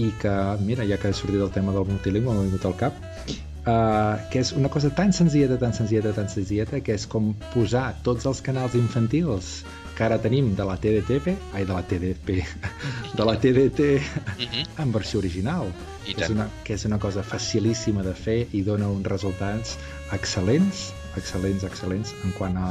i 0.00 0.08
que, 0.22 0.32
mira, 0.64 0.86
ja 0.88 0.96
que 1.00 1.10
he 1.10 1.16
sortit 1.16 1.40
del 1.42 1.52
tema 1.52 1.74
del 1.76 1.88
multilingüe, 1.88 2.32
m'ha 2.32 2.46
vingut 2.46 2.64
al 2.68 2.76
cap, 2.80 2.96
uh, 3.66 4.16
que 4.32 4.40
és 4.42 4.52
una 4.56 4.70
cosa 4.72 4.90
tan 4.94 5.12
senzilleta, 5.16 5.58
tan 5.60 5.74
senzilleta, 5.76 6.14
tan 6.16 6.28
senzilleta, 6.32 6.80
que 6.84 6.96
és 6.96 7.06
com 7.10 7.32
posar 7.54 7.90
tots 8.06 8.26
els 8.30 8.42
canals 8.44 8.76
infantils 8.78 9.60
que 9.96 10.06
ara 10.06 10.16
tenim 10.22 10.54
de 10.56 10.64
la 10.64 10.78
TDTP, 10.80 11.34
ai, 11.52 11.66
de 11.68 11.74
la 11.76 11.82
TDP, 11.84 12.40
de 13.18 13.26
la 13.28 13.36
TDT 13.36 13.88
mhm. 14.00 14.66
en 14.80 14.92
versió 14.96 15.20
original. 15.20 15.68
I 16.08 16.14
que 16.16 16.24
és, 16.24 16.32
una, 16.32 16.46
que 16.64 16.74
és 16.74 16.86
una 16.88 16.96
cosa 16.98 17.22
facilíssima 17.22 18.02
de 18.02 18.14
fer 18.16 18.38
i 18.56 18.62
dona 18.64 18.88
uns 18.88 19.04
resultats 19.12 19.76
excel·lents, 20.16 20.88
excel·lents, 21.20 21.66
excel·lents 21.68 22.14
en 22.24 22.32
quant 22.38 22.56
a, 22.56 22.70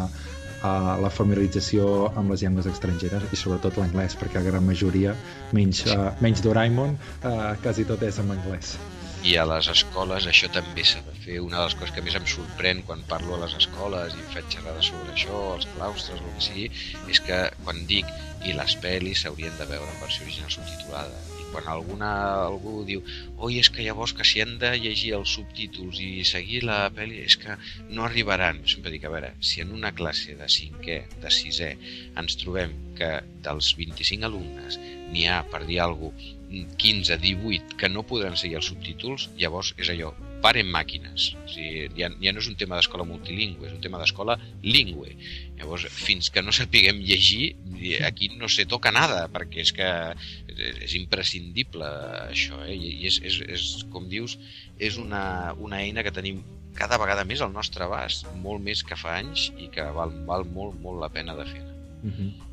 a 0.65 0.73
la 0.99 1.12
familiarització 1.13 2.10
amb 2.19 2.34
les 2.34 2.43
llengües 2.43 2.67
estrangeres 2.71 3.30
i 3.30 3.39
sobretot 3.39 3.78
l'anglès, 3.80 4.17
perquè 4.19 4.41
la 4.41 4.49
gran 4.49 4.65
majoria, 4.65 5.13
menys, 5.56 5.86
uh, 5.86 6.10
menys 6.25 6.41
Doraemon, 6.43 6.97
uh, 7.21 7.54
quasi 7.63 7.86
tot 7.88 8.04
és 8.10 8.17
en 8.19 8.34
anglès. 8.36 8.73
I 9.20 9.34
a 9.36 9.42
les 9.44 9.68
escoles 9.68 10.24
això 10.32 10.48
també 10.56 10.84
s'ha 10.88 11.02
de 11.04 11.14
fer. 11.26 11.42
Una 11.44 11.58
de 11.60 11.64
les 11.66 11.74
coses 11.76 11.92
que 11.96 12.04
més 12.06 12.16
em 12.16 12.28
sorprèn 12.34 12.86
quan 12.88 13.02
parlo 13.10 13.36
a 13.36 13.40
les 13.42 13.56
escoles 13.58 14.16
i 14.16 14.24
faig 14.32 14.48
xerrades 14.54 14.88
sobre 14.94 15.12
això, 15.12 15.42
els 15.58 15.68
claustres, 15.74 16.22
el 16.24 16.38
que 16.38 16.46
sigui, 16.46 16.70
és 17.12 17.20
que 17.26 17.40
quan 17.66 17.84
dic 17.90 18.14
i 18.48 18.56
les 18.56 18.78
pel·lis 18.80 19.26
s'haurien 19.26 19.60
de 19.60 19.68
veure 19.68 19.92
en 19.92 20.00
versió 20.00 20.24
original 20.24 20.56
subtitulada 20.56 21.20
i 21.36 21.50
quan 21.52 21.68
alguna, 21.68 22.14
algú 22.46 22.86
diu 22.88 23.04
oi, 23.36 23.60
és 23.60 23.68
que 23.68 23.84
llavors 23.84 24.16
que 24.16 24.24
si 24.32 24.40
hem 24.40 24.56
de 24.64 24.72
llegir 24.80 25.12
els 25.20 25.36
subtítols 25.36 26.00
i 26.06 26.24
seguir 26.32 26.64
la 26.64 26.80
pel·li 26.96 27.20
és 27.26 27.36
que 27.44 27.60
no 27.92 28.08
arribaran. 28.08 28.64
Sempre 28.72 28.96
dic, 28.96 29.04
a 29.04 29.12
veure, 29.18 29.36
si 29.44 29.60
en 29.66 29.76
una 29.76 29.92
classe 30.00 30.40
de 30.40 30.48
cinquè, 30.48 31.02
de 31.20 31.36
sisè, 31.42 31.74
ens 32.24 32.40
trobem 32.40 32.80
que 32.96 33.18
dels 33.44 33.76
25 33.84 34.32
alumnes 34.32 34.80
n'hi 35.12 35.28
ha, 35.28 35.44
per 35.52 35.66
dir 35.68 35.84
alguna 35.84 36.16
cosa, 36.16 36.38
15, 36.50 37.18
18 37.22 37.78
que 37.78 37.90
no 37.90 38.06
podran 38.08 38.38
seguir 38.40 38.58
els 38.60 38.70
subtítols, 38.72 39.30
llavors 39.38 39.74
és 39.78 39.92
allò, 39.94 40.10
paren 40.42 40.70
màquines. 40.72 41.30
O 41.44 41.48
sigui, 41.52 41.86
ja, 41.98 42.10
ja 42.24 42.34
no 42.34 42.42
és 42.42 42.50
un 42.50 42.58
tema 42.60 42.80
d'escola 42.80 43.06
multilingüe, 43.08 43.68
és 43.70 43.76
un 43.76 43.84
tema 43.84 44.00
d'escola 44.02 44.38
lingüe. 44.66 45.14
Llavors, 45.60 45.86
fins 45.94 46.32
que 46.34 46.44
no 46.46 46.54
sapiguem 46.60 47.04
llegir, 47.06 47.54
aquí 48.06 48.32
no 48.36 48.50
se 48.50 48.66
toca 48.70 48.94
nada, 48.96 49.28
perquè 49.34 49.64
és 49.66 49.74
que 49.76 49.90
és 50.60 50.96
imprescindible 50.98 51.90
això, 52.30 52.64
eh? 52.66 52.76
I 52.76 53.08
és, 53.12 53.22
és, 53.24 53.42
és, 53.46 53.68
com 53.94 54.10
dius, 54.12 54.40
és 54.80 54.98
una, 55.00 55.54
una 55.60 55.84
eina 55.84 56.04
que 56.04 56.16
tenim 56.16 56.42
cada 56.80 57.00
vegada 57.02 57.26
més 57.28 57.42
al 57.44 57.54
nostre 57.54 57.86
abast, 57.86 58.28
molt 58.44 58.64
més 58.64 58.84
que 58.88 58.98
fa 59.00 59.18
anys 59.20 59.50
i 59.60 59.70
que 59.74 59.86
val, 59.96 60.14
val 60.28 60.46
molt, 60.48 60.80
molt 60.82 61.02
la 61.04 61.12
pena 61.14 61.36
de 61.38 61.46
fer. 61.50 61.66
Mm 62.04 62.14
-hmm. 62.14 62.49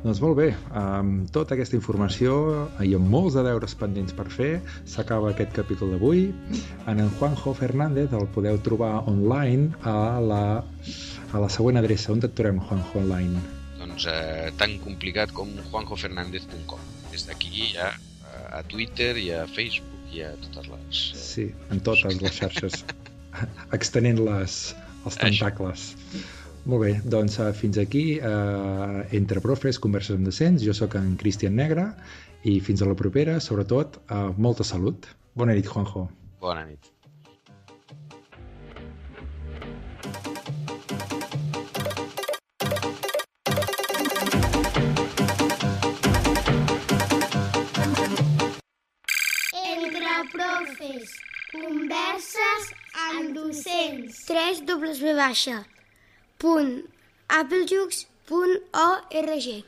Doncs 0.00 0.20
molt 0.24 0.38
bé, 0.38 0.46
amb 0.80 1.26
tota 1.28 1.52
aquesta 1.52 1.76
informació 1.76 2.34
i 2.80 2.94
amb 2.96 3.10
molts 3.12 3.34
de 3.36 3.42
deures 3.44 3.74
pendents 3.76 4.14
per 4.16 4.24
fer, 4.32 4.48
s'acaba 4.88 5.34
aquest 5.34 5.52
capítol 5.58 5.92
d'avui. 5.92 6.22
En 6.88 7.02
en 7.04 7.10
Juanjo 7.18 7.52
Fernández 7.58 8.14
el 8.16 8.24
podeu 8.36 8.56
trobar 8.64 8.94
online 9.12 9.74
a 9.84 10.16
la, 10.24 10.44
a 10.64 11.42
la 11.44 11.50
següent 11.52 11.82
adreça. 11.82 12.14
On 12.14 12.24
et 12.24 12.32
trobem, 12.32 12.62
Juanjo, 12.70 13.02
online? 13.02 13.44
Doncs 13.82 14.08
eh, 14.08 14.48
tan 14.56 14.78
complicat 14.86 15.36
com 15.36 15.52
juanjofernandez.com. 15.68 16.88
Des 17.12 17.28
d'aquí 17.28 17.68
ja 17.74 17.92
eh, 17.92 18.58
a 18.60 18.64
Twitter 18.72 19.12
i 19.20 19.28
a 19.36 19.44
Facebook 19.52 20.16
i 20.16 20.24
a 20.24 20.32
totes 20.46 20.72
les... 20.72 21.04
Eh... 21.12 21.24
Sí, 21.28 21.48
en 21.68 21.84
totes 21.84 22.16
les 22.24 22.40
xarxes. 22.40 22.84
extenent 23.76 24.24
les, 24.24 24.60
els 25.04 25.24
tentacles. 25.28 25.90
Això. 25.92 26.39
Molt 26.70 26.84
bé, 26.84 26.90
doncs 27.02 27.34
uh, 27.42 27.48
fins 27.50 27.80
aquí 27.82 28.20
uh, 28.22 29.00
Entre 29.16 29.40
Profes, 29.42 29.80
Converses 29.82 30.14
amb 30.14 30.28
Docents. 30.28 30.62
Jo 30.62 30.70
sóc 30.76 30.94
en 31.00 31.16
Cristian 31.18 31.56
Negre 31.58 31.88
i 32.46 32.60
fins 32.62 32.84
a 32.84 32.86
la 32.86 32.94
propera, 32.94 33.40
sobretot, 33.42 33.98
uh, 34.06 34.28
molta 34.38 34.62
salut. 34.62 35.08
Bona 35.34 35.56
nit, 35.58 35.66
Juanjo. 35.66 36.06
Bona 36.38 36.62
nit. 36.68 36.92
Entre 49.64 50.14
Profes, 50.36 51.18
Converses 51.50 52.72
amb 53.10 53.34
Docents. 53.42 54.22
3 54.30 54.64
W 54.70 55.18
baixa 55.18 55.58
punt. 56.40 56.84
Applejux.org 57.28 59.50